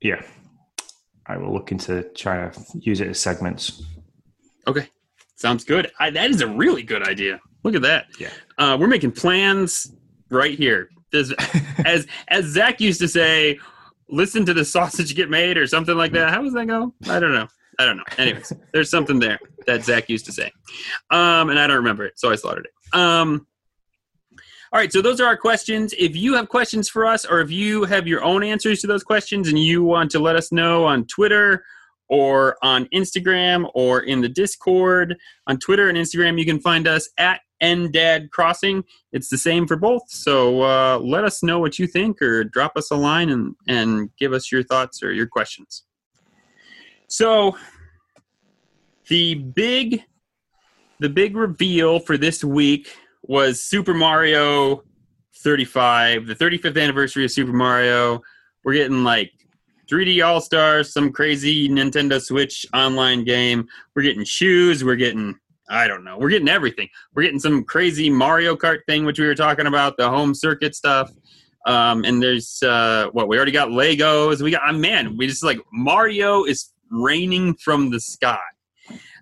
[0.00, 0.22] yeah,
[1.26, 3.82] I will look into trying to use it as segments.
[4.66, 4.88] Okay,
[5.42, 5.90] sounds good.
[6.00, 7.40] I, that is a really good idea.
[7.64, 8.06] Look at that.
[8.18, 8.30] Yeah.
[8.56, 9.92] Uh, we're making plans
[10.30, 10.88] right here.
[11.10, 11.32] This,
[11.84, 13.58] as as Zach used to say,
[14.08, 16.30] listen to the sausage get made or something like that.
[16.30, 16.94] How does that go?
[17.08, 17.48] I don't know.
[17.78, 18.04] I don't know.
[18.16, 20.50] Anyways, there's something there that Zach used to say,
[21.10, 22.96] um, and I don't remember it, so I slaughtered it.
[22.96, 23.46] Um,
[24.72, 25.92] all right, so those are our questions.
[25.98, 29.02] If you have questions for us, or if you have your own answers to those
[29.02, 31.64] questions, and you want to let us know on Twitter
[32.12, 37.08] or on Instagram or in the Discord, on Twitter and Instagram, you can find us
[37.16, 38.84] at NDAD Crossing.
[39.12, 40.02] It's the same for both.
[40.08, 44.10] So uh, let us know what you think, or drop us a line and and
[44.18, 45.84] give us your thoughts or your questions.
[47.08, 47.56] So
[49.08, 50.02] the big
[51.00, 54.82] the big reveal for this week was Super Mario
[55.36, 58.20] 35, the 35th anniversary of Super Mario.
[58.64, 59.32] We're getting like
[59.92, 63.68] 3D All Stars, some crazy Nintendo Switch online game.
[63.94, 64.82] We're getting shoes.
[64.82, 65.38] We're getting,
[65.68, 66.88] I don't know, we're getting everything.
[67.14, 70.74] We're getting some crazy Mario Kart thing, which we were talking about, the home circuit
[70.74, 71.10] stuff.
[71.66, 74.40] Um, and there's uh, what we already got Legos.
[74.40, 78.38] We got, uh, man, we just like Mario is raining from the sky.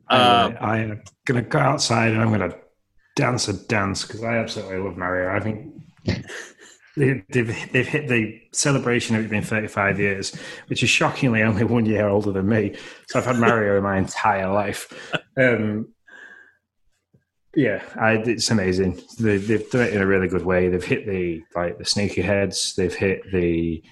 [0.08, 2.56] Uh, I am going to go outside and I'm going to
[3.16, 5.34] dance a dance because I absolutely love Mario.
[5.34, 5.74] I think
[6.96, 10.34] they've, they've hit the celebration of it being 35 years,
[10.66, 12.76] which is shockingly only one year older than me.
[13.08, 14.92] So I've had Mario in my entire life.
[15.36, 15.94] Um,
[17.54, 19.00] yeah, I, it's amazing.
[19.18, 20.68] They, they've done it in a really good way.
[20.68, 22.74] They've hit the like the sneaky heads.
[22.76, 23.82] They've hit the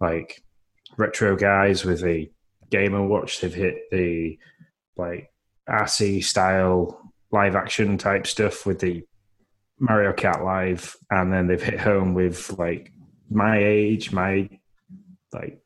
[0.00, 0.42] like
[0.96, 2.30] retro guys with the
[2.70, 3.40] Game and Watch.
[3.40, 4.38] They've hit the
[4.96, 5.32] like
[5.68, 7.00] RC style
[7.32, 9.04] live action type stuff with the
[9.78, 12.92] Mario Kart Live, and then they've hit home with like
[13.30, 14.48] my age, my
[15.32, 15.60] like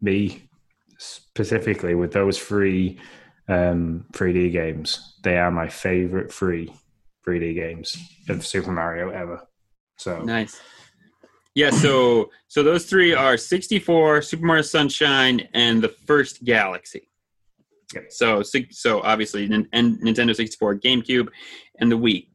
[0.00, 0.48] me
[0.98, 2.98] specifically with those three
[3.48, 5.16] um, 3D games.
[5.22, 6.72] They are my favorite three
[7.26, 7.96] 3D games
[8.28, 9.46] of Super Mario ever.
[9.96, 10.60] So nice.
[11.54, 17.08] Yeah, so so those three are 64, Super Mario Sunshine, and the first Galaxy.
[17.94, 18.04] Yep.
[18.10, 21.28] So so obviously and Nintendo 64, GameCube,
[21.80, 22.28] and the Wii,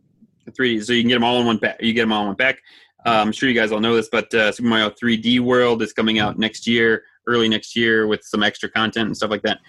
[0.52, 0.84] 3D.
[0.84, 1.78] So you can get them all in one pack.
[1.82, 2.62] You get them all in one pack.
[3.06, 5.94] Uh, I'm sure you guys all know this, but uh, Super Mario 3D World is
[5.94, 9.60] coming out next year, early next year, with some extra content and stuff like that.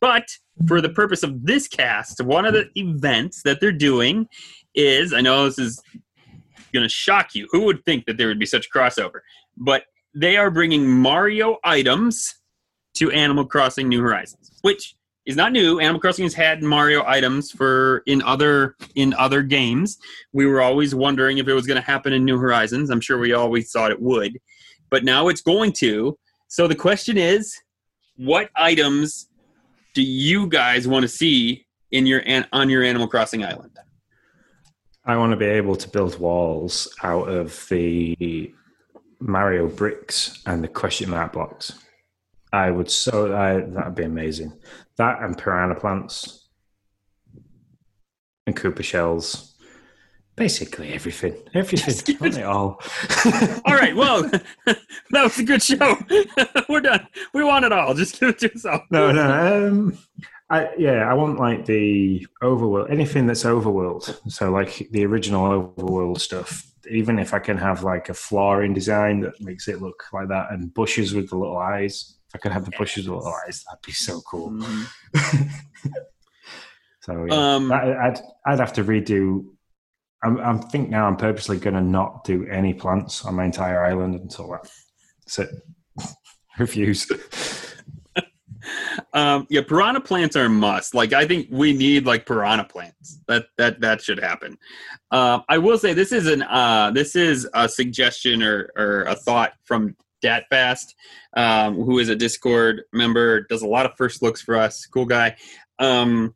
[0.00, 0.26] But
[0.66, 4.26] for the purpose of this cast, one of the events that they're doing
[4.74, 5.82] is I know this is
[6.72, 7.46] going to shock you.
[7.50, 9.20] Who would think that there would be such a crossover?
[9.58, 9.84] But
[10.14, 12.34] they are bringing Mario items
[12.94, 14.94] to Animal Crossing New Horizons, which
[15.26, 15.80] is not new.
[15.80, 19.98] Animal Crossing has had Mario items for in other in other games.
[20.32, 22.90] We were always wondering if it was going to happen in New Horizons.
[22.90, 24.38] I'm sure we always thought it would,
[24.90, 26.16] but now it's going to.
[26.48, 27.54] So the question is,
[28.16, 29.28] what items
[29.94, 32.22] do you guys want to see in your
[32.52, 33.72] on your Animal Crossing island?
[35.04, 38.52] I want to be able to build walls out of the
[39.20, 41.72] Mario bricks and the question mark blocks.
[42.52, 44.52] I would so I, that'd be amazing.
[44.98, 46.46] That and piranha plants
[48.46, 49.54] and Koopa shells.
[50.36, 51.34] Basically everything.
[51.54, 52.16] Everything.
[52.26, 52.80] It all.
[53.64, 53.96] all right.
[53.96, 54.22] Well,
[54.66, 55.96] that was a good show.
[56.68, 57.06] We're done.
[57.32, 57.94] We want it all.
[57.94, 58.82] Just give it to us all.
[58.90, 59.68] No, no.
[59.68, 59.98] Um,
[60.50, 64.30] I, yeah, I want like the overworld, anything that's overworld.
[64.30, 66.70] So like the original overworld stuff.
[66.88, 70.52] Even if I can have like a flooring design that makes it look like that,
[70.52, 72.18] and bushes with the little eyes.
[72.36, 74.50] I could have the bushes eyes, that'd be so cool.
[74.50, 75.88] Mm-hmm.
[77.00, 79.46] so yeah, um, I'd I'd have to redo.
[80.22, 83.82] I'm I'm think now I'm purposely going to not do any plants on my entire
[83.86, 84.70] island until that.
[85.20, 85.50] That's it.
[86.58, 87.10] Refuse.
[89.12, 90.92] Um, yeah, piranha plants are a must.
[90.92, 93.20] Like I think we need like piranha plants.
[93.28, 94.58] That that that should happen.
[95.12, 99.14] Um, I will say this is an uh, this is a suggestion or or a
[99.14, 99.94] thought from
[100.26, 100.94] Datfast,
[101.36, 104.86] um, who is a Discord member, does a lot of first looks for us.
[104.86, 105.36] Cool guy.
[105.78, 106.34] Um,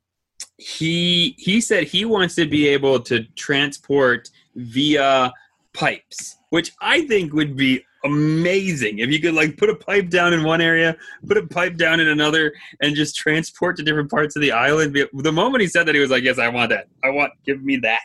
[0.59, 5.33] he he said he wants to be able to transport via
[5.73, 10.33] pipes, which I think would be amazing if you could like put a pipe down
[10.33, 14.37] in one area, put a pipe down in another, and just transport to different parts
[14.37, 14.97] of the island.
[15.13, 16.87] The moment he said that, he was like, "Yes, I want that.
[17.03, 17.33] I want.
[17.45, 18.01] Give me that."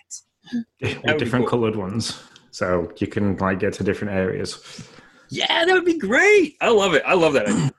[1.17, 1.59] different cool.
[1.59, 2.21] colored ones,
[2.51, 4.87] so you can like get to different areas.
[5.35, 6.55] Yeah, that would be great.
[6.61, 7.03] I love it.
[7.05, 7.47] I love that.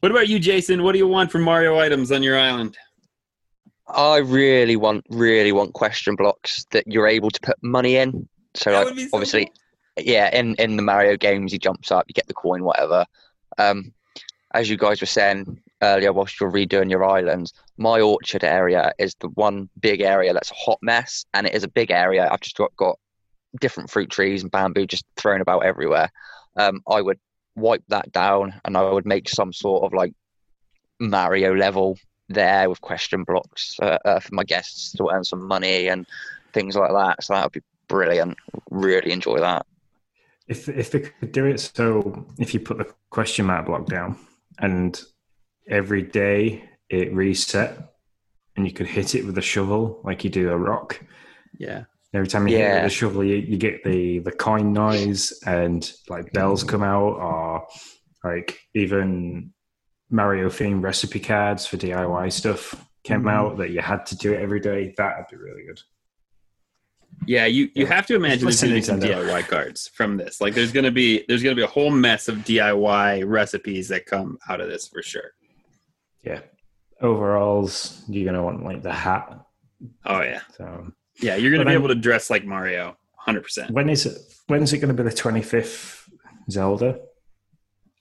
[0.00, 0.82] what about you, Jason?
[0.82, 2.76] What do you want from Mario items on your island?
[3.88, 8.28] I really want, really want question blocks that you're able to put money in.
[8.54, 10.04] So, like, so obviously, cool.
[10.04, 13.04] yeah, in in the Mario games, he jumps up, you get the coin, whatever.
[13.58, 13.92] Um,
[14.54, 19.14] as you guys were saying earlier, whilst you're redoing your islands, my orchard area is
[19.20, 22.28] the one big area that's a hot mess, and it is a big area.
[22.30, 22.98] I've just got, got
[23.60, 26.10] different fruit trees and bamboo just thrown about everywhere.
[26.56, 27.18] Um, I would
[27.54, 30.12] wipe that down, and I would make some sort of like
[30.98, 31.98] Mario level
[32.28, 36.06] there with question blocks uh, uh, for my guests to earn some money and
[36.52, 37.22] things like that.
[37.22, 38.36] So that would be brilliant.
[38.70, 39.66] Really enjoy that.
[40.48, 44.18] If if they could do it, so if you put the question mark block down
[44.58, 45.00] and
[45.68, 47.94] every day it reset,
[48.56, 51.00] and you could hit it with a shovel like you do a rock.
[51.58, 51.84] Yeah.
[52.14, 52.64] Every time you yeah.
[52.64, 56.64] hit it with a shovel, you, you get the the coin noise and like bells
[56.64, 57.66] come out, or
[58.24, 59.52] like even
[60.10, 63.28] Mario themed recipe cards for DIY stuff came mm-hmm.
[63.28, 64.94] out that you had to do it every day.
[64.96, 65.80] That'd be really good.
[67.26, 67.94] Yeah, you, you yeah.
[67.94, 70.40] have to imagine there's gonna be some DIY cards from this.
[70.40, 74.38] Like there's gonna be there's gonna be a whole mess of DIY recipes that come
[74.48, 75.32] out of this for sure.
[76.22, 76.40] Yeah.
[77.00, 79.40] Overalls, you're gonna want like the hat.
[80.04, 80.42] Oh yeah.
[80.56, 83.70] So yeah, you're gonna be then, able to dress like Mario, hundred percent.
[83.70, 84.18] When is it?
[84.46, 86.08] When is it gonna be the twenty fifth
[86.50, 87.00] Zelda?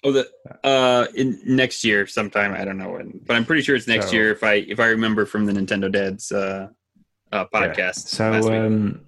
[0.04, 0.30] Oh, the
[0.64, 2.54] uh, in next year sometime.
[2.54, 4.80] I don't know when, but I'm pretty sure it's next so, year if I if
[4.80, 6.68] I remember from the Nintendo Dads uh,
[7.32, 8.20] uh podcast.
[8.20, 8.42] Yeah.
[8.42, 9.02] So, um,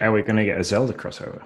[0.00, 1.42] are we going to get a Zelda crossover?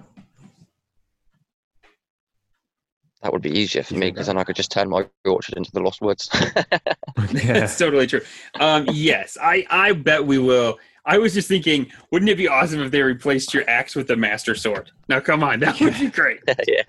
[3.22, 5.70] That would be easier for me because then I could just turn my orchard into
[5.72, 6.28] the Lost Woods.
[7.16, 8.22] That's totally true.
[8.58, 10.78] Um, yes, I I bet we will.
[11.11, 14.16] I was just thinking, wouldn't it be awesome if they replaced your axe with a
[14.16, 14.90] Master Sword?
[15.08, 16.40] Now, come on, that would be great.
[16.66, 16.82] yeah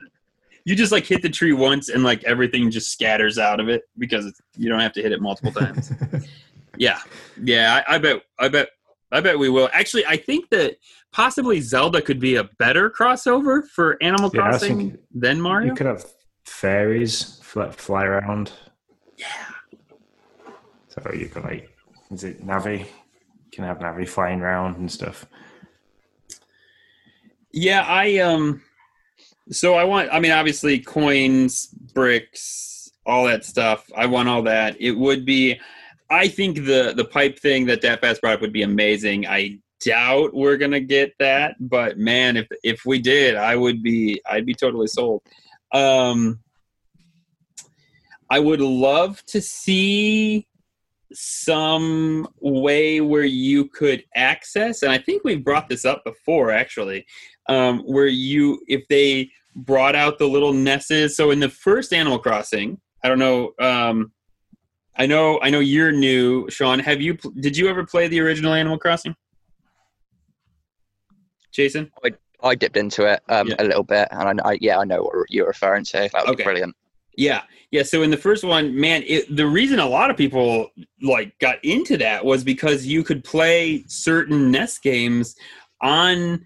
[0.66, 3.84] you just like hit the tree once and like everything just scatters out of it
[3.98, 5.92] because you don't have to hit it multiple times.
[6.78, 7.00] yeah,
[7.42, 7.82] yeah.
[7.88, 8.22] I, I, bet.
[8.40, 8.70] I bet.
[9.12, 9.70] I bet we will.
[9.74, 10.78] Actually, I think that
[11.12, 15.70] possibly Zelda could be a better crossover for Animal Crossing yeah, than Mario.
[15.70, 16.06] You could have
[16.46, 18.54] fairies fly, fly around.
[19.18, 19.28] Yeah.
[20.88, 21.70] So you can like,
[22.12, 22.88] is it Navi?
[23.52, 25.26] Can have Navi flying around and stuff.
[27.52, 28.62] Yeah, I um
[29.52, 33.90] so I want, I mean, obviously coins, bricks, all that stuff.
[33.96, 34.80] I want all that.
[34.80, 35.60] It would be,
[36.10, 39.28] I think the the pipe thing that Datfast brought up would be amazing.
[39.28, 44.22] I doubt we're gonna get that, but man, if if we did, I would be,
[44.30, 45.22] I'd be totally sold.
[45.74, 46.40] Um,
[48.30, 50.48] I would love to see
[51.14, 57.06] some way where you could access, and I think we brought this up before actually,
[57.48, 61.16] um, where you, if they brought out the little Nesses.
[61.16, 63.52] So in the first Animal Crossing, I don't know.
[63.60, 64.12] Um,
[64.98, 65.40] I know.
[65.42, 66.80] I know you're new, Sean.
[66.80, 67.18] Have you?
[67.40, 69.16] Did you ever play the original Animal Crossing?
[71.52, 72.12] Jason, I,
[72.42, 73.56] I dipped into it um, yeah.
[73.60, 76.10] a little bit, and I, I, yeah, I know what you're referring to.
[76.14, 76.36] That would okay.
[76.38, 76.76] be brilliant.
[77.18, 77.84] Yeah, yeah.
[77.84, 80.70] So in the first one, man, it, the reason a lot of people
[81.02, 85.36] like got into that was because you could play certain NES games
[85.82, 86.46] on,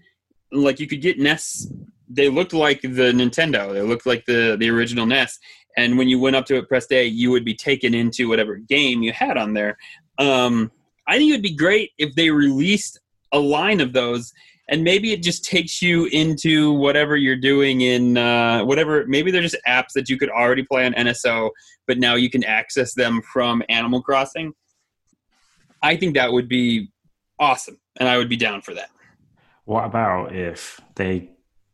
[0.52, 1.68] like, you could get NES
[2.08, 3.72] they looked like the Nintendo.
[3.72, 5.38] They looked like the the original NES.
[5.76, 8.56] And when you went up to it, press A, you would be taken into whatever
[8.56, 9.76] game you had on there.
[10.18, 10.72] Um,
[11.06, 12.98] I think it would be great if they released
[13.32, 14.32] a line of those,
[14.68, 19.06] and maybe it just takes you into whatever you're doing in uh, whatever.
[19.06, 21.50] Maybe they're just apps that you could already play on NSO,
[21.86, 24.52] but now you can access them from Animal Crossing.
[25.82, 26.90] I think that would be
[27.38, 28.90] awesome, and I would be down for that.
[29.64, 31.30] What about if they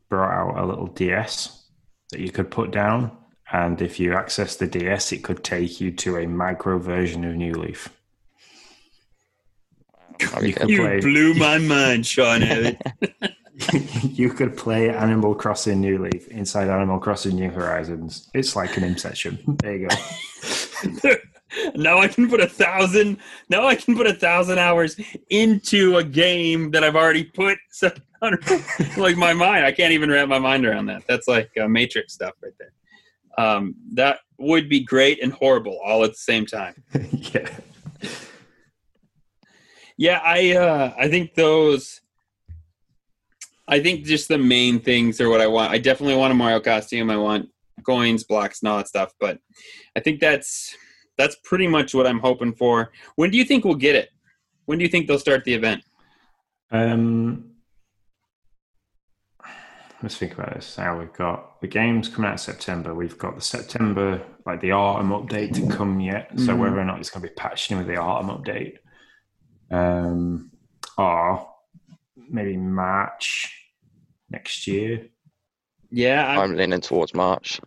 [0.09, 1.67] brought out a little DS
[2.11, 3.17] that you could put down,
[3.51, 7.35] and if you access the DS, it could take you to a micro version of
[7.35, 7.89] New Leaf.
[10.41, 11.01] You, you play...
[11.01, 12.43] blew my mind, Sean.
[14.03, 18.31] you could play Animal Crossing New Leaf inside Animal Crossing New Horizons.
[18.35, 19.39] It's like an Inception.
[19.63, 21.15] There you go.
[21.75, 23.19] now I can put a thousand.
[23.49, 24.99] Now I can put a thousand hours
[25.31, 28.43] into a game that I've already put seven hundred.
[28.97, 31.03] like my mind, I can't even wrap my mind around that.
[31.07, 32.73] That's like uh, Matrix stuff right there.
[33.39, 36.83] Um, that would be great and horrible all at the same time.
[37.13, 37.49] yeah.
[40.03, 42.01] Yeah, I uh, I think those.
[43.69, 45.71] I think just the main things are what I want.
[45.71, 47.09] I definitely want a Mario costume.
[47.09, 47.49] I want
[47.87, 49.13] coins, blocks, and all that stuff.
[49.21, 49.39] But
[49.95, 50.77] I think that's
[51.17, 52.91] that's pretty much what I'm hoping for.
[53.15, 54.09] When do you think we'll get it?
[54.67, 55.85] When do you think they'll start the event?
[56.73, 57.53] Um,
[60.03, 60.79] let's think about this.
[60.79, 62.93] Now we've got the games coming out in September.
[62.93, 66.29] We've got the September, like the autumn update to come yet.
[66.41, 66.59] So Mhm.
[66.59, 68.79] whether or not it's going to be patched in with the autumn update,
[69.73, 70.51] um,
[70.97, 71.49] or
[72.17, 73.53] maybe March
[74.31, 75.07] next year.
[75.91, 77.61] Yeah, I, I'm leaning towards March.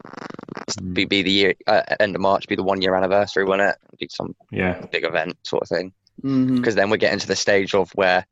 [0.70, 0.94] Mm.
[0.94, 3.76] Be, be the year uh, end of March, be the one year anniversary, won't it?
[4.00, 5.94] Be some Yeah, big event sort of thing.
[6.22, 8.26] Because then we're getting to the stage of where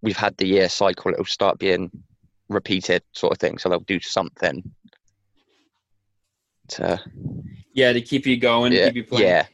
[0.00, 1.12] we've had the year cycle.
[1.12, 1.90] It'll start being
[2.48, 3.58] repeated, sort of thing.
[3.58, 4.62] So they'll do something
[6.68, 7.00] to
[7.74, 9.26] yeah, to keep you going, yeah, keep you playing.
[9.26, 9.46] yeah.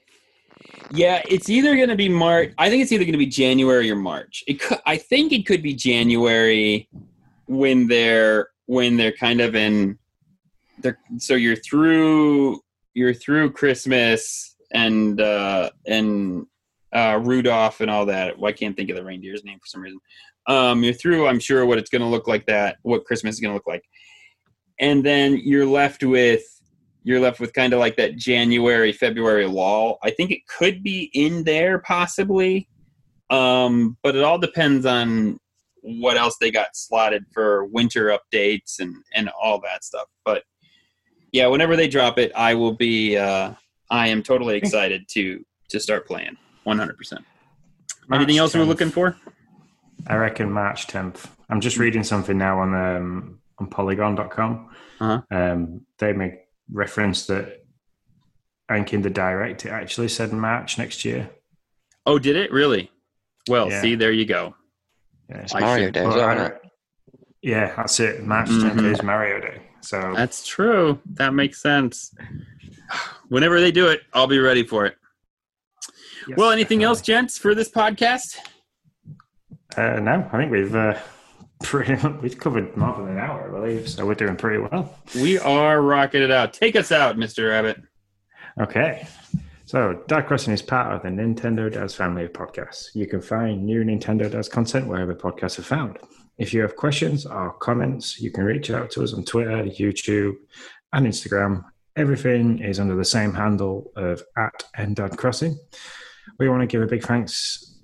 [0.92, 2.52] Yeah, it's either going to be March.
[2.59, 4.42] I think it's either going to be January or March.
[4.47, 6.88] It could, I think it could be January
[7.47, 9.98] when they're when they're kind of in.
[10.78, 12.60] They're, so you're through
[12.94, 16.47] you're through Christmas and uh, and
[16.92, 18.38] uh, Rudolph and all that.
[18.38, 20.01] Well, I can't think of the reindeer's name for some reason.
[20.47, 21.28] Um, you're through.
[21.28, 22.47] I'm sure what it's going to look like.
[22.47, 23.84] That what Christmas is going to look like,
[24.80, 26.42] and then you're left with
[27.02, 29.98] you're left with kind of like that January, February lull.
[30.02, 32.68] I think it could be in there possibly,
[33.31, 35.39] um, but it all depends on
[35.82, 40.06] what else they got slotted for winter updates and and all that stuff.
[40.24, 40.44] But
[41.32, 43.16] yeah, whenever they drop it, I will be.
[43.16, 43.55] Uh,
[43.90, 46.36] I am totally excited to to start playing.
[46.64, 47.24] One hundred percent.
[48.12, 49.16] Anything else we're looking for?
[50.06, 51.27] I reckon March 10th.
[51.48, 54.68] I'm just reading something now on um, on Polygon.com.
[55.01, 55.22] Uh-huh.
[55.31, 56.35] Um, they make
[56.72, 57.64] reference that
[58.68, 61.30] I think in the director, actually said March next year.
[62.06, 62.90] Oh, did it really?
[63.48, 63.80] Well, Yeah.
[63.82, 64.55] see, there you go.
[65.28, 66.62] Yeah, It's Mario should- Day, as Well, well, I- isn't it?
[67.42, 68.22] yeah that's it.
[68.24, 68.92] March Mhm.
[68.92, 69.62] is Mario Day.
[69.82, 71.01] So That's true.
[71.14, 72.14] That makes sense.
[73.28, 74.97] Whenever they do it, I'll be ready for it.
[76.28, 76.84] yes, Well, anything definitely.
[76.84, 78.36] else, gents, for this podcast?
[79.76, 80.98] Uh, no, I think we've uh,
[81.62, 83.89] pretty much, we've covered more than an hour, I believe.
[83.89, 84.99] So we're doing pretty well.
[85.15, 86.53] We are it out.
[86.53, 87.51] Take us out, Mr.
[87.51, 87.82] Rabbit.
[88.61, 89.07] Okay.
[89.66, 92.93] So, Dark Crossing is part of the Nintendo Dads family of podcasts.
[92.95, 95.99] You can find new Nintendo Dads content wherever podcasts are found.
[96.39, 100.35] If you have questions or comments, you can reach out to us on Twitter, YouTube,
[100.93, 101.62] and Instagram.
[101.95, 105.57] Everything is under the same handle of at NDad Crossing.
[106.39, 107.78] We want to give a big thanks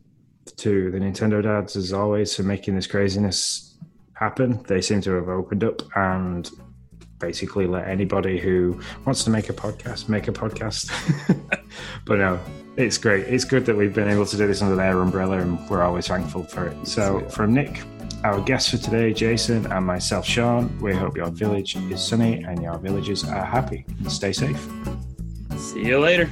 [0.56, 3.65] to the Nintendo Dads, as always, for making this craziness
[4.18, 4.62] happen.
[4.66, 6.50] They seem to have opened up and
[7.18, 10.90] basically let anybody who wants to make a podcast make a podcast.
[12.04, 12.40] but no,
[12.76, 13.26] it's great.
[13.26, 16.08] It's good that we've been able to do this under their umbrella, and we're always
[16.08, 16.86] thankful for it.
[16.86, 17.82] So, from Nick,
[18.24, 22.62] our guest for today, Jason, and myself, Sean, we hope your village is sunny and
[22.62, 23.86] your villagers are happy.
[24.08, 24.68] Stay safe.
[25.56, 26.30] See you later.